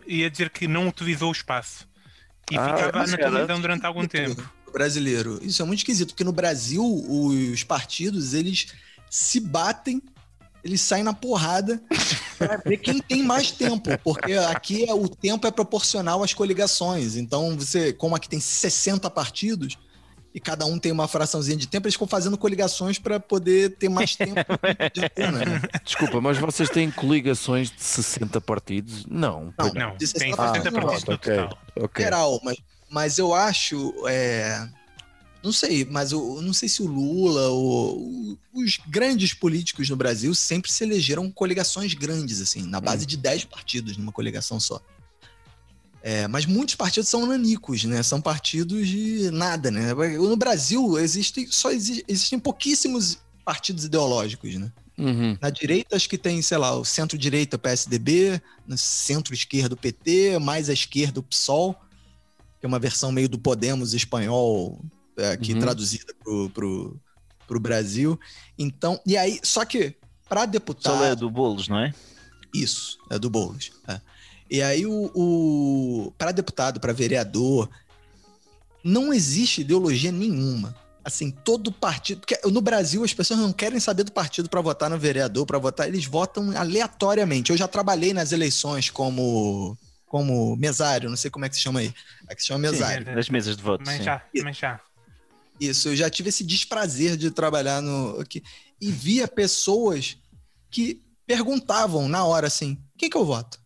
[0.07, 1.86] Ia dizer que não utilizou o espaço.
[2.51, 4.43] E Ah, ficava na televisão durante algum tempo.
[4.72, 5.39] brasileiro.
[5.43, 8.68] Isso é muito esquisito, porque no Brasil os partidos eles
[9.11, 10.03] se batem,
[10.63, 11.81] eles saem na porrada
[12.39, 17.17] para ver quem tem mais tempo, porque aqui é, o tempo é proporcional às coligações.
[17.17, 19.79] Então você, como aqui tem 60 partidos
[20.35, 23.89] e cada um tem uma fraçãozinha de tempo, eles ficam fazendo coligações para poder ter
[23.89, 24.35] mais tempo
[24.95, 25.45] de antena.
[25.45, 25.61] né?
[25.85, 29.07] Desculpa, mas vocês têm coligações de 60 partidos?
[29.07, 29.53] Não.
[29.75, 31.37] Não, de tem 60 60 não, partidos no ok.
[31.37, 31.59] total.
[31.77, 32.05] Ok.
[32.05, 32.57] geral, mas,
[32.91, 33.95] mas eu acho.
[34.07, 34.69] é,
[35.43, 39.97] não sei, mas eu não sei se o Lula, o- o- os grandes políticos no
[39.97, 44.80] Brasil sempre se elegeram coligações grandes, assim, na base de 10 partidos numa coligação só.
[46.03, 48.03] É, mas muitos partidos são nanicos, né?
[48.03, 49.93] São partidos de nada, né?
[49.93, 54.72] No Brasil existem, só exi- existem pouquíssimos partidos ideológicos, né?
[54.97, 55.36] Uhum.
[55.41, 60.68] Na direita, acho que tem, sei lá, o centro-direita PSDB, no centro-esquerda o PT, mais
[60.68, 61.74] à esquerda o PSOL,
[62.61, 64.80] que é uma versão meio do Podemos espanhol,
[65.33, 65.61] aqui Uhum.
[65.61, 67.01] traduzida pro, pro,
[67.47, 68.19] pro Brasil.
[68.59, 69.95] Então, e aí, só que
[70.29, 70.99] para deputado.
[70.99, 71.93] Só é do Boulos, não é?
[72.55, 73.73] Isso, é do Boulos.
[73.89, 74.01] é.
[74.51, 77.69] E aí, o, o para deputado, para vereador,
[78.83, 80.75] não existe ideologia nenhuma.
[81.05, 82.21] Assim, todo partido.
[82.21, 85.59] Porque no Brasil as pessoas não querem saber do partido para votar no vereador, para
[85.59, 87.51] votar, eles votam aleatoriamente.
[87.51, 91.81] Eu já trabalhei nas eleições como como mesário, não sei como é que se chama
[91.81, 91.93] aí.
[92.27, 93.07] Aqui se chama mesário.
[93.07, 93.85] Sim, Nas mesas de voto.
[93.87, 94.43] Sim.
[94.43, 94.81] mas já.
[95.61, 98.43] Isso, eu já tive esse desprazer de trabalhar no aqui
[98.81, 100.17] e via pessoas
[100.71, 103.59] que perguntavam na hora assim: quem que eu voto?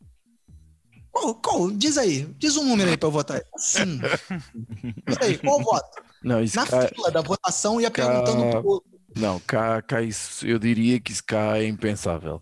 [1.11, 1.70] Qual, qual?
[1.70, 3.43] Diz aí, diz um número aí pra eu votar.
[3.59, 4.01] Sim.
[5.07, 6.03] Diz aí, qual voto?
[6.22, 8.90] Não, isso Na cá, fila da votação ia cá- perguntando pro outro.
[9.14, 12.40] não, cá, cá isso, eu diria que isso cá é impensável.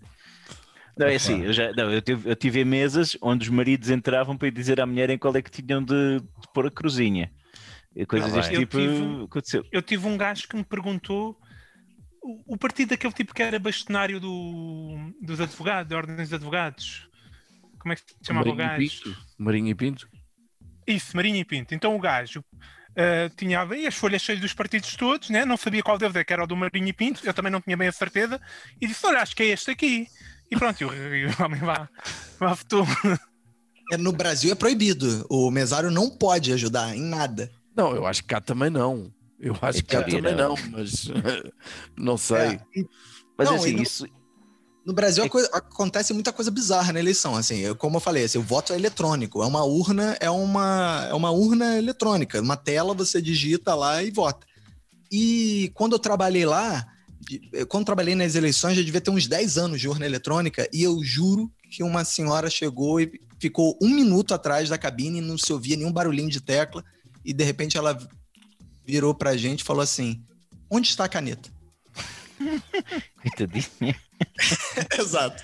[0.97, 4.37] Não, é assim, eu, já, não, eu, tive, eu tive mesas onde os maridos entravam
[4.37, 7.33] para dizer à mulher em qual é que tinham de, de pôr a cruzinha.
[7.95, 8.61] E coisas Ah, deste bem.
[8.61, 9.65] Eu tipo tive- aconteceu.
[9.73, 11.37] Eu tive um gajo que me perguntou
[12.23, 17.09] o, o partido daquele tipo que era bastonário do, dos advogados, da Ordem dos Advogados.
[17.79, 19.03] Como é que se chamava o Marinho e gajo?
[19.03, 19.27] Pinto.
[19.39, 20.09] Marinho e Pinto?
[20.87, 21.75] Isso, Marinho e Pinto.
[21.75, 22.45] Então o gajo
[22.97, 25.45] ah, tinha aí as folhas cheias dos partidos todos, né?
[25.45, 27.61] não sabia qual deles é que era o do Marinho e Pinto, eu também não
[27.61, 28.41] tinha bem a certeza,
[28.81, 30.07] e disse: Olha, acho que é este aqui.
[30.51, 31.89] E pronto, e o, e o homem lá,
[32.41, 32.85] lá votou.
[33.93, 35.27] É, no Brasil é proibido.
[35.31, 37.51] O mesário não pode ajudar em nada.
[37.77, 39.13] Não, eu acho que cá também não.
[39.39, 40.55] Eu acho É que cá também não.
[40.55, 41.07] não, mas
[41.97, 42.37] não sei.
[42.37, 42.61] É,
[43.39, 44.07] Mas Não, assim, não- isso,
[44.85, 48.25] No Brasil a coisa- acontece muita coisa bizarra na eleição, assim, eu- como eu falei,
[48.25, 52.57] assim, o voto é eletrônico, é uma urna, é uma, é uma urna eletrônica, uma
[52.57, 54.47] tela você digita lá e vota.
[55.13, 56.87] E quando eu trabalhei lá,
[57.53, 60.83] eu- quando trabalhei nas eleições, já devia ter uns 10 anos de urna eletrônica, e
[60.83, 65.37] eu juro que uma senhora chegou e ficou um minuto atrás da cabine e não
[65.39, 66.83] se ouvia nenhum barulhinho de tecla,
[67.25, 67.99] e de repente ela
[68.87, 70.23] virou pra gente e falou assim,
[70.71, 71.51] onde está a caneta?
[73.21, 73.97] coitadinha.
[74.99, 75.43] Exato.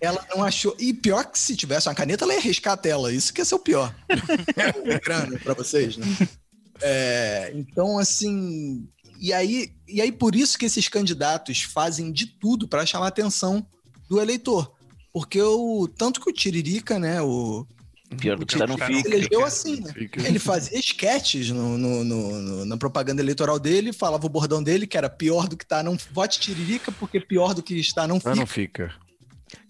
[0.00, 0.76] Ela não achou.
[0.78, 3.12] E pior que se tivesse uma caneta, ela ia riscar a tela.
[3.12, 3.94] Isso que ia ser o pior.
[4.56, 6.06] É grana pra vocês, né?
[6.80, 8.88] É, então, assim.
[9.20, 13.08] E aí, e aí, por isso que esses candidatos fazem de tudo para chamar a
[13.08, 13.66] atenção
[14.08, 14.72] do eleitor.
[15.12, 15.88] Porque o.
[15.88, 17.20] Tanto que o Tiririca, né?
[17.22, 17.66] O,
[18.20, 19.08] Pior do que está, não Tiririca fica.
[19.10, 19.92] não elegeu assim, né?
[19.92, 24.62] Fica- Ele fazia esquetes no, no- no- no- na propaganda eleitoral dele, falava o bordão
[24.62, 28.06] dele, que era pior do que tá, não vote Tiririca, porque pior do que está
[28.06, 28.34] não Ah, fica.
[28.36, 28.94] não fica.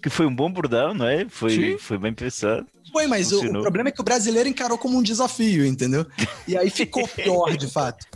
[0.02, 1.26] Que foi um bom bordão, não é?
[1.28, 1.78] Foi, Sim.
[1.78, 2.66] foi bem pensado.
[2.92, 6.06] Foi, mas o, o problema é que o brasileiro encarou como um desafio, entendeu?
[6.46, 8.06] E aí ficou pior, de fato.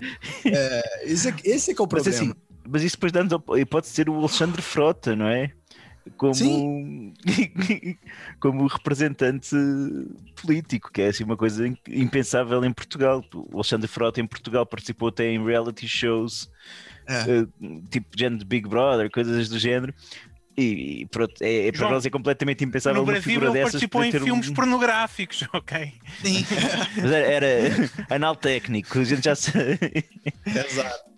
[0.45, 2.33] É, esse, é, esse é que é o Mas problema.
[2.33, 5.51] assim, mas isso depois dá-nos a hipótese de ser o Alexandre Frota, não é?
[6.17, 7.13] Como,
[8.41, 9.55] como representante
[10.43, 13.23] político, que é assim uma coisa im- impensável em Portugal.
[13.35, 16.51] O Alexandre Frota em Portugal participou até em reality shows,
[17.09, 17.15] É.
[17.23, 17.47] eh,
[17.91, 19.95] tipo género de Big Brother, coisas do género.
[20.57, 23.47] E, e pronto, é, é, para João, nós é completamente impensável No uma Brasil figura
[23.47, 25.93] ele dessas participou em ter um- filmes pornográficos, ok?
[26.23, 26.45] Sim,
[27.01, 29.79] Mas era, era anal técnico, a gente já sabe.
[30.47, 31.10] exato.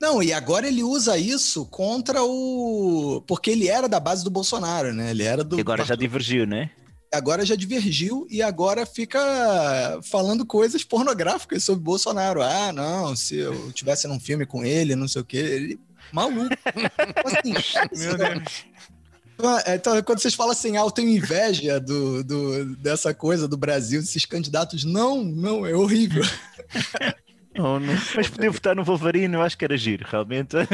[0.00, 3.22] Não, e agora ele usa isso contra o.
[3.26, 5.10] Porque ele era da base do Bolsonaro, né?
[5.10, 5.56] Ele era do.
[5.56, 6.70] E agora já divergiu, né?
[7.12, 9.18] agora já divergiu e agora fica
[10.02, 12.42] falando coisas pornográficas sobre Bolsonaro.
[12.42, 15.36] Ah, não, se eu tivesse num filme com ele, não sei o quê.
[15.38, 15.80] Ele...
[16.12, 16.54] Maluco.
[17.24, 18.64] assim, Meu Deus.
[19.72, 24.00] Então, quando vocês falam assim, ah, eu tenho inveja do, do- dessa coisa do Brasil,
[24.00, 26.24] desses candidatos, não, não, é horrível.
[27.58, 27.94] Não, não.
[28.14, 30.56] Mas poder votar no Wolverine, eu acho que era giro, realmente.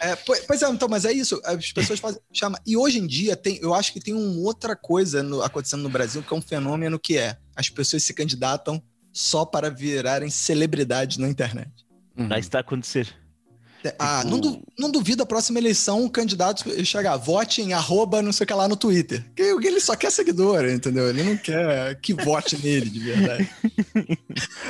[0.00, 3.06] É, pois, pois é, então, mas é isso, as pessoas fazem, chama, e hoje em
[3.06, 6.36] dia tem, eu acho que tem uma outra coisa no- acontecendo no Brasil, que é
[6.36, 8.80] um fenômeno que é, as pessoas se candidatam
[9.12, 11.68] só para virarem celebridades na internet.
[12.16, 12.28] Uhum.
[12.30, 13.12] Ah, isso está a acontecer.
[13.98, 18.20] Ah, Tipo- não, du- não duvida a próxima eleição o candidato chegar, vote em arroba
[18.20, 19.24] não sei o que lá no Twitter.
[19.36, 21.08] Que ele só quer seguidor, entendeu?
[21.08, 23.48] Ele não quer que vote nele de verdade.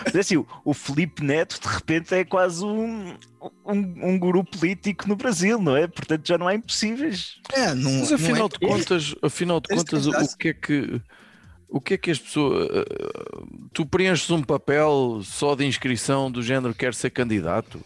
[0.05, 3.15] Mas é assim, o, o Felipe Neto, de repente, é quase um,
[3.65, 5.87] um, um guru político no Brasil, não é?
[5.87, 7.37] Portanto, já não há impossíveis.
[7.55, 10.53] É, não, Mas não afinal é- de contas, afinal de contas, o, o que é
[10.55, 11.01] que
[11.71, 12.85] o que é que as pessoas eh,
[13.75, 17.79] tu preenches um papel só de inscrição do género quer ser candidato?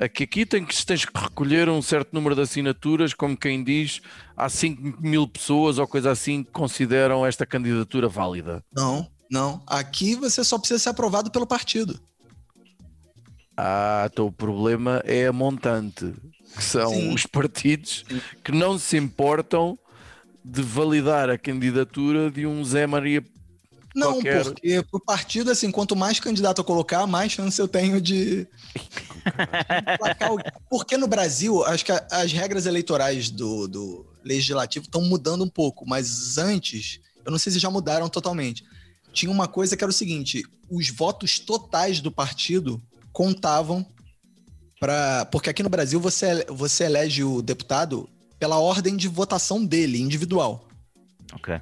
[0.00, 4.00] Aqui, aqui tem que, tens que recolher um certo número de assinaturas, como quem diz,
[4.36, 8.62] há 5 mil pessoas ou coisa assim que consideram esta candidatura válida.
[8.72, 9.60] Não, não.
[9.66, 12.00] Aqui você só precisa ser aprovado pelo partido.
[13.56, 16.14] Ah, então o problema é a montante,
[16.56, 17.12] que são Sim.
[17.12, 18.04] os partidos
[18.44, 19.76] que não se importam
[20.44, 23.20] de validar a candidatura de um Zé Maria
[23.96, 28.00] Não, Qualquer- porque pro partido, assim, quanto mais candidato eu colocar, mais chance eu tenho
[28.00, 28.46] de.
[30.68, 35.86] Porque no Brasil, acho que as regras eleitorais do, do legislativo estão mudando um pouco,
[35.86, 38.64] mas antes, eu não sei se já mudaram totalmente.
[39.12, 43.86] Tinha uma coisa que era o seguinte: os votos totais do partido contavam
[44.78, 45.24] para.
[45.26, 48.08] Porque aqui no Brasil você, você elege o deputado
[48.38, 50.68] pela ordem de votação dele, individual
[51.34, 51.60] Ok.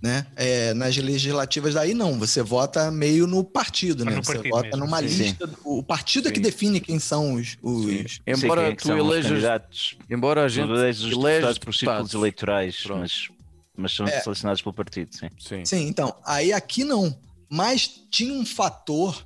[0.00, 0.26] Né?
[0.36, 4.14] É, nas legislativas daí não, você vota meio no partido, né?
[4.16, 5.06] no Você partido vota mesmo, numa sim.
[5.06, 5.50] lista.
[5.64, 6.42] O partido é que Sim.
[6.42, 7.56] define quem são os.
[7.62, 8.20] os...
[8.26, 13.00] Embora tu elejas, candidatos, embora a gente deputados por círculos eleitorais, Pronto.
[13.00, 13.28] mas,
[13.76, 14.20] mas são É.
[14.20, 15.28] selecionados pelo partido, sim.
[15.38, 15.64] Sim.
[15.64, 16.14] Sim, então.
[16.24, 17.16] Aí aqui não.
[17.50, 19.24] Mas tinha um fator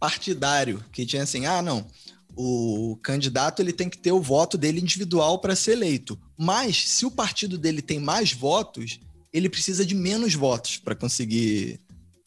[0.00, 1.84] partidário que tinha assim: ah, não.
[2.36, 6.18] O candidato ele tem que ter o voto dele individual para ser eleito.
[6.36, 8.98] Mas se o partido dele tem mais votos,
[9.34, 11.80] ele precisa de menos votos para conseguir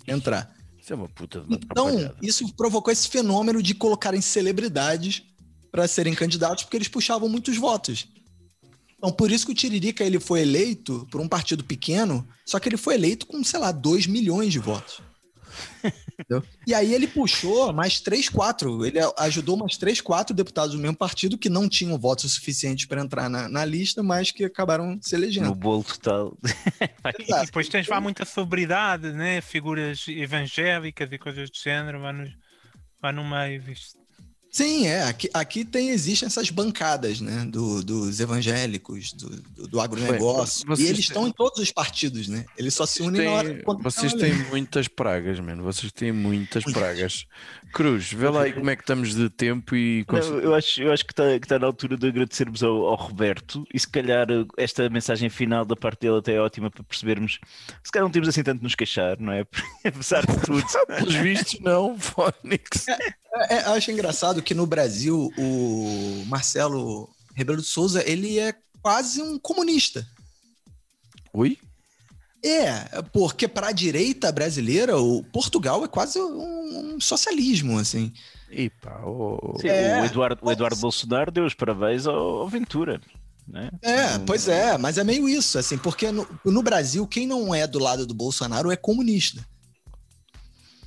[0.06, 0.54] entrar.
[0.78, 5.24] Isso é uma puta uma Então, isso provocou esse fenômeno de colocarem celebridades
[5.72, 8.08] para serem candidatos, porque eles puxavam muitos votos.
[8.98, 12.68] Então, por isso que o Tiririca ele foi eleito por um partido pequeno, só que
[12.68, 15.00] ele foi eleito com, sei lá, 2 milhões de votos.
[16.20, 16.44] Entendeu?
[16.66, 18.84] E aí ele puxou mais três, quatro.
[18.86, 23.02] Ele ajudou mais três, quatro deputados do mesmo partido que não tinham votos suficientes para
[23.02, 25.54] entrar na, na lista, mas que acabaram se No elegendo.
[25.56, 26.38] bolo total.
[27.20, 29.42] E depois tens lá muita celebridade, né?
[29.42, 32.28] Figuras evangélicas e coisas do género, vai no,
[33.02, 33.97] vai no meio, visto.
[34.58, 35.04] Sim, é.
[35.04, 37.46] Aqui, aqui tem, existem essas bancadas, né?
[37.48, 40.66] do- dos evangélicos, do, do, do agronegócio.
[40.68, 42.44] Bem, e eles têm- estão em todos os partidos, né?
[42.58, 44.44] Eles só se unem na hora Têm- quando vocês têm ali.
[44.46, 45.62] muitas pragas, mano.
[45.64, 47.28] Vocês têm muitas pragas.
[47.72, 50.92] Cruz, vê lá aí como é que estamos de tempo e Não, eu acho, eu
[50.92, 54.26] acho que está que tá na altura de agradecermos ao, ao Roberto e se calhar
[54.58, 57.40] esta mensagem final da parte dele até é ótima para percebermos
[57.84, 59.46] se calhar não temos assim tanto de nos queixar, não é?
[59.86, 60.64] Apesar de tudo.
[60.88, 62.86] pelos vistos, não, Fónix.
[63.50, 69.22] É, eu acho engraçado que no Brasil o Marcelo Rebelo de Souza ele é quase
[69.22, 70.06] um comunista.
[71.34, 71.58] Oi?
[72.44, 78.14] É, porque para a direita brasileira, o Portugal é quase um, um socialismo, assim.
[78.50, 79.58] Epa, oh.
[79.60, 83.02] Sim, É, o, Eduardo, o mas- Eduardo Bolsonaro deu os parabéns ao, ao Ventura.
[83.48, 83.70] Né?
[83.82, 87.66] É, pois é, mas é meio isso, assim, porque no, no Brasil, quem não é
[87.66, 89.46] do lado do Bolsonaro é comunista.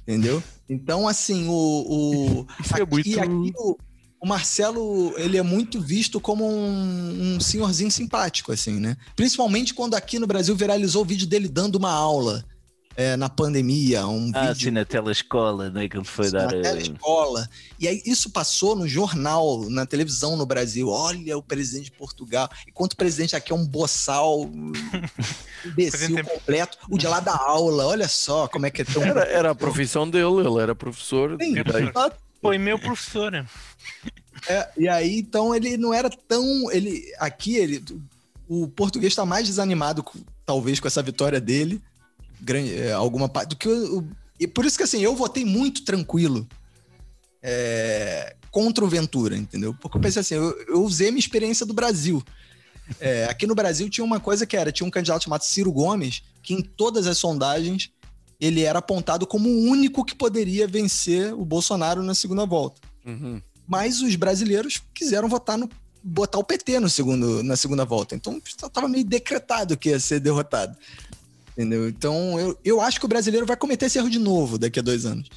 [0.02, 0.42] Entendeu?
[0.70, 1.52] Então, assim, o.
[1.52, 2.46] o
[2.78, 3.76] é aqui, muito- aqui o,
[4.22, 8.96] o Marcelo, ele é muito visto como um, um senhorzinho simpático, assim, né?
[9.16, 12.44] Principalmente quando aqui no Brasil viralizou o vídeo dele dando uma aula
[12.96, 15.88] é, na pandemia, um Ah, vídeo sim, na telescola, né?
[15.88, 16.54] Que ele foi na dar.
[16.54, 17.48] eh, telescola.
[17.78, 20.88] E aí isso passou no jornal, na televisão no Brasil.
[20.88, 22.48] Olha o presidente de Portugal.
[22.68, 24.72] Enquanto o presidente aqui é um boçal, um
[25.64, 26.78] imbecil completo.
[26.90, 29.02] O de lá da aula, olha só como é que é tão...
[29.02, 31.54] Era, era a profissão dele, ele era professor Sim.
[32.42, 33.46] Foi meu professor.
[34.48, 36.70] É, e aí, então, ele não era tão.
[36.72, 37.84] Ele, aqui, ele,
[38.48, 40.02] o português está mais desanimado,
[40.46, 41.80] talvez, com essa vitória dele,
[42.42, 44.06] grande, é, alguma parte, do que o-
[44.38, 46.48] E por isso que, assim, eu votei muito tranquilo
[47.42, 49.74] é, contra o Ventura, entendeu?
[49.80, 52.22] Porque eu pensei assim, eu, eu usei a minha experiência do Brasil.
[52.98, 56.22] É, aqui no Brasil tinha uma coisa que era: tinha um candidato chamado Ciro Gomes,
[56.42, 57.90] que em todas as sondagens
[58.40, 63.40] ele era apontado como o único que poderia vencer o Bolsonaro na segunda volta Uhum.
[63.66, 65.68] mas os brasileiros quiseram votar no
[66.02, 68.14] botar o PT no segundo, na segunda volta.
[68.14, 70.74] Então estava meio decretado que ia ser derrotado.
[71.60, 71.86] Entendeu?
[71.90, 74.82] Então eu, eu acho que o brasileiro vai cometer esse erro de novo daqui a
[74.82, 75.28] dois anos.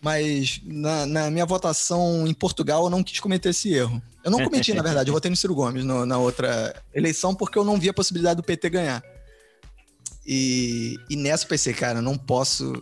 [0.00, 4.00] Mas na, na minha votação em Portugal eu não quis cometer esse erro.
[4.24, 7.58] Eu não cometi, na verdade, eu votei no Ciro Gomes no- na outra eleição porque
[7.58, 9.02] eu não vi a possibilidade do PT ganhar.
[10.26, 12.72] E, e nessa eu pensei, cara, não posso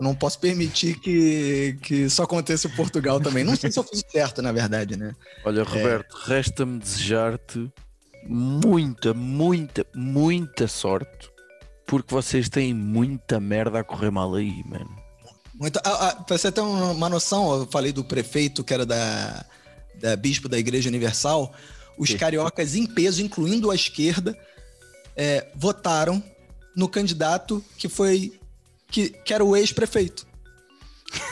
[0.00, 3.42] não posso permitir que, que isso aconteça em Portugal também.
[3.42, 5.12] Não sei se eu fiz certo, na verdade, né?
[5.44, 7.68] Olha, Roberto, resta-me desejar-te
[8.24, 11.28] muita, muita, muita sorte,
[11.88, 14.94] porque vocês têm muita merda a correr mal aí, mano.
[15.54, 19.44] Muito, ah, ah, pra você ter uma noção, eu falei do prefeito que era da,
[19.98, 21.52] da bispo da Igreja Universal.
[21.98, 24.38] Os cariocas em peso, incluindo a esquerda,
[25.16, 26.22] é, votaram
[26.76, 28.38] no candidato que foi
[28.90, 30.26] que, que era o ex-prefeito.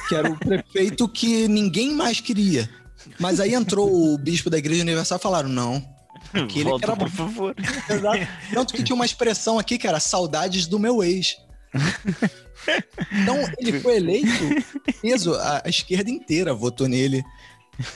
[0.09, 2.69] Que era o prefeito que ninguém mais queria.
[3.21, 5.87] Mas aí entrou o bispo da Igreja Universal e falaram: não,
[6.33, 7.55] aquele que Volta, era por favor.
[7.89, 8.29] Exato.
[8.53, 11.37] Tanto que tinha uma expressão aqui que era saudades do meu ex.
[13.23, 14.31] Então ele foi eleito,
[15.03, 17.23] peso, a, a esquerda inteira votou nele.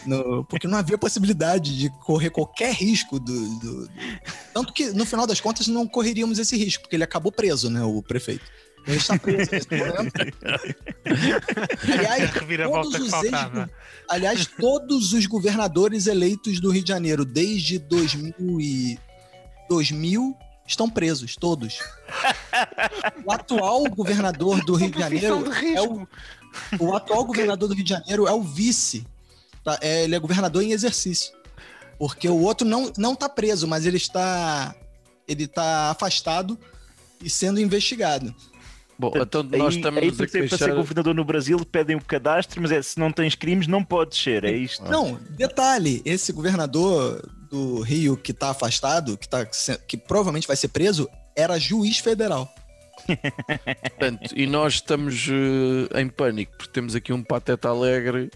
[0.06, 3.90] no- porque não havia possibilidade de correr qualquer risco do, do- do-
[4.52, 7.82] Tanto que, no final das contas, não correríamos esse risco, porque ele acabou preso, né?
[7.82, 8.44] O prefeito.
[8.86, 10.12] Ele está preso nesse momento.
[11.92, 12.30] Aliás,
[12.70, 13.70] todos os ex-.
[14.08, 18.98] Aliás, todos os governadores eleitos do Rio de Janeiro desde 2000, e
[19.68, 21.78] 2000 estão presos, todos.
[23.24, 26.08] O atual governador do Rio de Janeiro é o,
[26.80, 29.06] o atual governador do Rio de Janeiro é o vice.
[29.62, 29.78] tá?
[29.80, 31.32] É, ele é governador em exercício.
[31.98, 34.74] Porque o outro não não está preso, mas ele está
[35.28, 36.58] ele está afastado
[37.22, 38.34] e sendo investigado.
[39.00, 40.76] Bom, então nós aí, estamos aí a para, ser, para ser queixar...
[40.76, 44.44] governador no Brasil pedem o cadastro, mas é, se não tens crimes não podes ser,
[44.44, 44.84] é isto.
[44.84, 49.46] Não, detalhe, esse governador do Rio que tá afastado, que, tá,
[49.88, 52.54] que provavelmente vai ser preso, era juiz federal.
[53.88, 58.30] Portanto, e nós estamos eh, em pânico, porque temos aqui um pateta alegre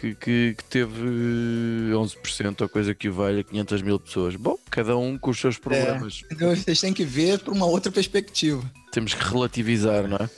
[0.00, 4.36] que, que, que teve eh, 11% ou coisa que vale a 500 mil pessoas.
[4.36, 6.22] Bom, cada um com os seus problemas.
[6.30, 8.62] Então vocês têm que ver por uma outra perspectiva.
[8.92, 10.30] Temos que relativizar, não é?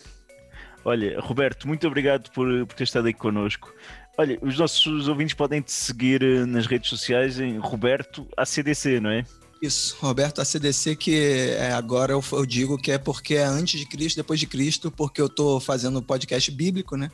[0.85, 3.73] Olha, Roberto, muito obrigado por, por ter estado aí connosco.
[4.17, 9.11] Olha, os nossos ouvintes podem te seguir eh, nas redes sociais em Roberto ACDC, não
[9.11, 9.25] é?
[9.63, 13.87] Isso, Roberto ACDC, que é, agora eu, eu digo que é porque é antes de
[13.87, 17.11] Cristo, depois de Cristo, porque eu tô fazendo podcast bíblico, né?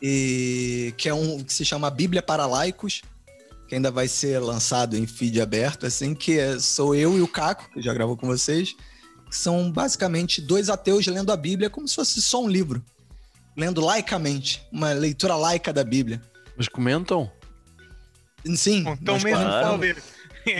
[0.00, 3.02] E que é um que se chama Bíblia para Laicos,
[3.68, 7.28] que ainda vai ser lançado em feed aberto, assim, que é- sou eu e o
[7.28, 8.74] Caco, que já gravou com vocês,
[9.28, 12.84] que são basicamente dois ateus lendo a Bíblia como se fosse só um livro.
[13.56, 16.20] Lendo laicamente, uma leitura laica da Bíblia.
[16.56, 17.30] Mas comentam?
[18.54, 20.02] Sim, Então mesmo ver.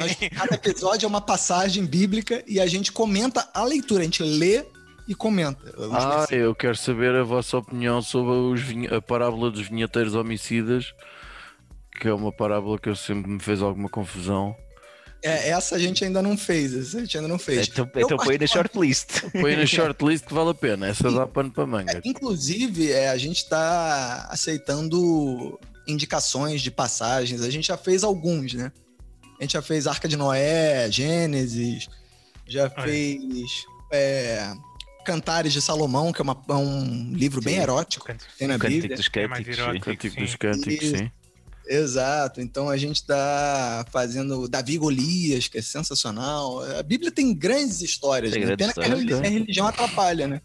[0.00, 4.22] Nós- cada episódio é uma passagem bíblica e a gente comenta a leitura, a gente
[4.22, 4.64] lê
[5.08, 5.60] e comenta.
[5.92, 10.92] Ah, eu quero saber a vossa opinião sobre vinhe- a parábola dos vinheteiros homicidas,
[12.00, 14.54] que é uma parábola que eu sempre me fez alguma confusão.
[15.22, 17.66] É, essa a gente ainda não fez, essa a gente ainda não fez.
[17.68, 19.22] Então, Eu então põe na shortlist.
[19.32, 22.00] Põe na shortlist que vale a pena, essa dá pano para manga.
[22.04, 25.58] Inclusive, é, a gente está aceitando
[25.88, 27.42] indicações de passagens.
[27.42, 28.70] A gente já fez alguns, né?
[29.38, 31.88] A gente já fez Arca de Noé, Gênesis,
[32.46, 32.82] já Olha.
[32.84, 34.52] fez é,
[35.06, 37.60] Cantares de Salomão, que é, uma- é um livro bem Sim.
[37.60, 38.06] erótico.
[38.38, 38.96] Tem na Cântico Bíblia.
[38.96, 39.58] dos É mais Cânticos.
[39.58, 39.84] erótico.
[39.84, 39.96] sim.
[39.96, 41.10] Cântico dos cânticos, sim.
[41.68, 42.40] Exato.
[42.40, 46.62] Então a gente está fazendo Davi Golias, que é sensacional.
[46.78, 48.32] A Bíblia tem grandes histórias.
[48.32, 48.56] Tem né?
[48.56, 49.30] Pena que a histórias, reli- tem.
[49.30, 50.40] a religião atrapalha, né?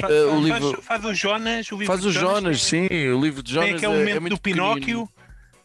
[0.00, 3.08] Faz, Eh, o faz- livro- faz o Jonas, o livro Faz o Jonas, tem- sim,
[3.08, 5.08] o livro de Tem Jonas aquele é, é momento muito do Pinóquio pequenino.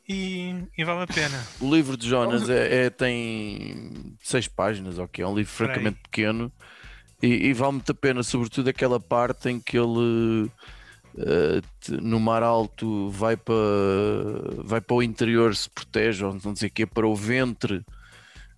[0.07, 1.43] e, e vale a pena.
[1.59, 6.49] O livro de Jonas é, é- tem seis páginas, ok, é um livro francamente pequeno
[7.22, 10.49] e, e vale muito a pena, sobretudo aquela parte em que ele
[11.18, 13.56] eh, te- no mar alto vai para
[14.64, 17.84] vai para o interior, se protege, ou não sei o quê, para o ventre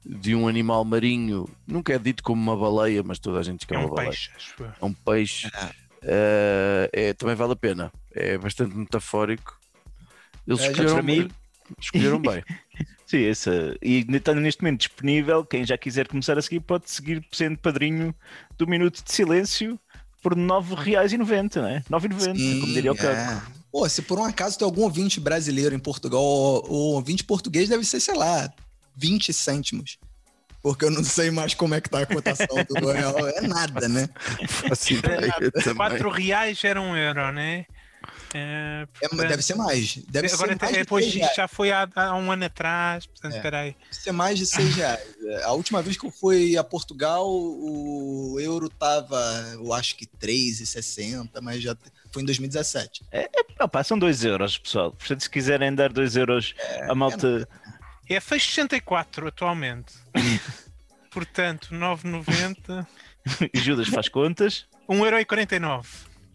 [0.06, 3.73] de um animal marinho, nunca é dito como uma baleia, mas toda a diz que
[3.73, 4.10] é, É uma um baleia.
[4.10, 4.31] peixe.
[4.81, 5.49] É um peixe.
[5.53, 5.72] Ah.
[6.02, 7.91] Eh, é, também vale a pena.
[8.14, 9.60] É bastante metafórico.
[10.48, 11.30] Eles É, já escolheram,
[11.80, 12.44] escolheram bem.
[13.10, 13.76] Sim, essa.
[13.81, 15.44] E está neste momento disponível.
[15.44, 18.14] Quem já quiser começar a seguir pode seguir sendo padrinho
[18.56, 19.80] do Minuto de Silêncio
[20.22, 21.80] por R$ 9,90, não é?
[21.90, 23.15] 9,90, como diria o Caco.
[23.15, 23.41] é.
[23.72, 27.84] Pô, se por um acaso tem algum ouvinte brasileiro em Portugal, o ouvinte português deve
[27.84, 28.53] ser, sei lá,
[28.95, 29.98] 20 cêntimos.
[30.61, 33.27] Porque eu não sei mais como é que tá a cotação do real.
[33.27, 34.07] É nada, né?
[34.91, 35.76] Ideia também.
[35.76, 37.65] 4 reais era um euro, né?
[38.34, 39.95] É, É, deve ser mais.
[40.07, 41.30] Deve agora ser mais é, de pois, 6 reais.
[41.31, 43.38] isto já foi há, há um ano atrás, portanto, É.
[43.38, 43.76] espera aí.
[43.91, 44.99] Deve ser mais de 6 reais.
[45.30, 49.18] É, A última vez que eu fui a Portugal, o euro tava,
[49.53, 51.76] eu acho que 3,60, mas já
[52.11, 53.03] foi em 2017.
[53.60, 54.91] Opa, são 2 euros, pessoal.
[54.91, 56.56] Portanto, se quiserem dar 2 euros,
[56.89, 57.47] a malta.
[58.10, 59.93] É fez 64 atualmente.
[61.11, 62.88] portanto, 9,90.
[63.53, 64.65] Judas faz contas.
[64.89, 65.85] 1,49€.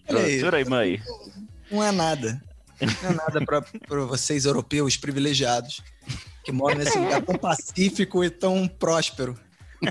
[0.09, 1.03] Olha aí, Euro e meio.
[1.71, 2.43] Não é nada.
[3.03, 5.83] Não é nada para vocês europeus privilegiados
[6.45, 9.37] que moram nesse lugar tão pacífico e tão próspero.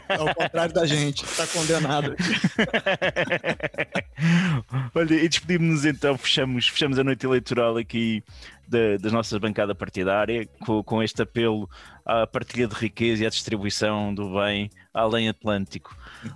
[0.09, 2.15] Ao contrário da gente, que tá condenado.
[4.95, 8.23] Olha, e despedimos-nos então, fechamos, fechamos a noite eleitoral aqui
[8.67, 11.69] da, da nossa bancada partidária com, com este apelo
[12.05, 15.95] à partilha de riqueza e à distribuição do bem além Atlântico.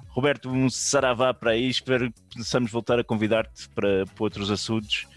[0.10, 5.08] Roberto, um saravá para aí, espero que possamos voltar a convidar-te para, para outros assuntos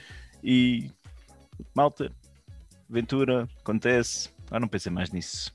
[0.43, 0.91] e
[1.75, 2.11] malta,
[2.89, 5.53] aventura, acontece, ah, não pensei mais nisso.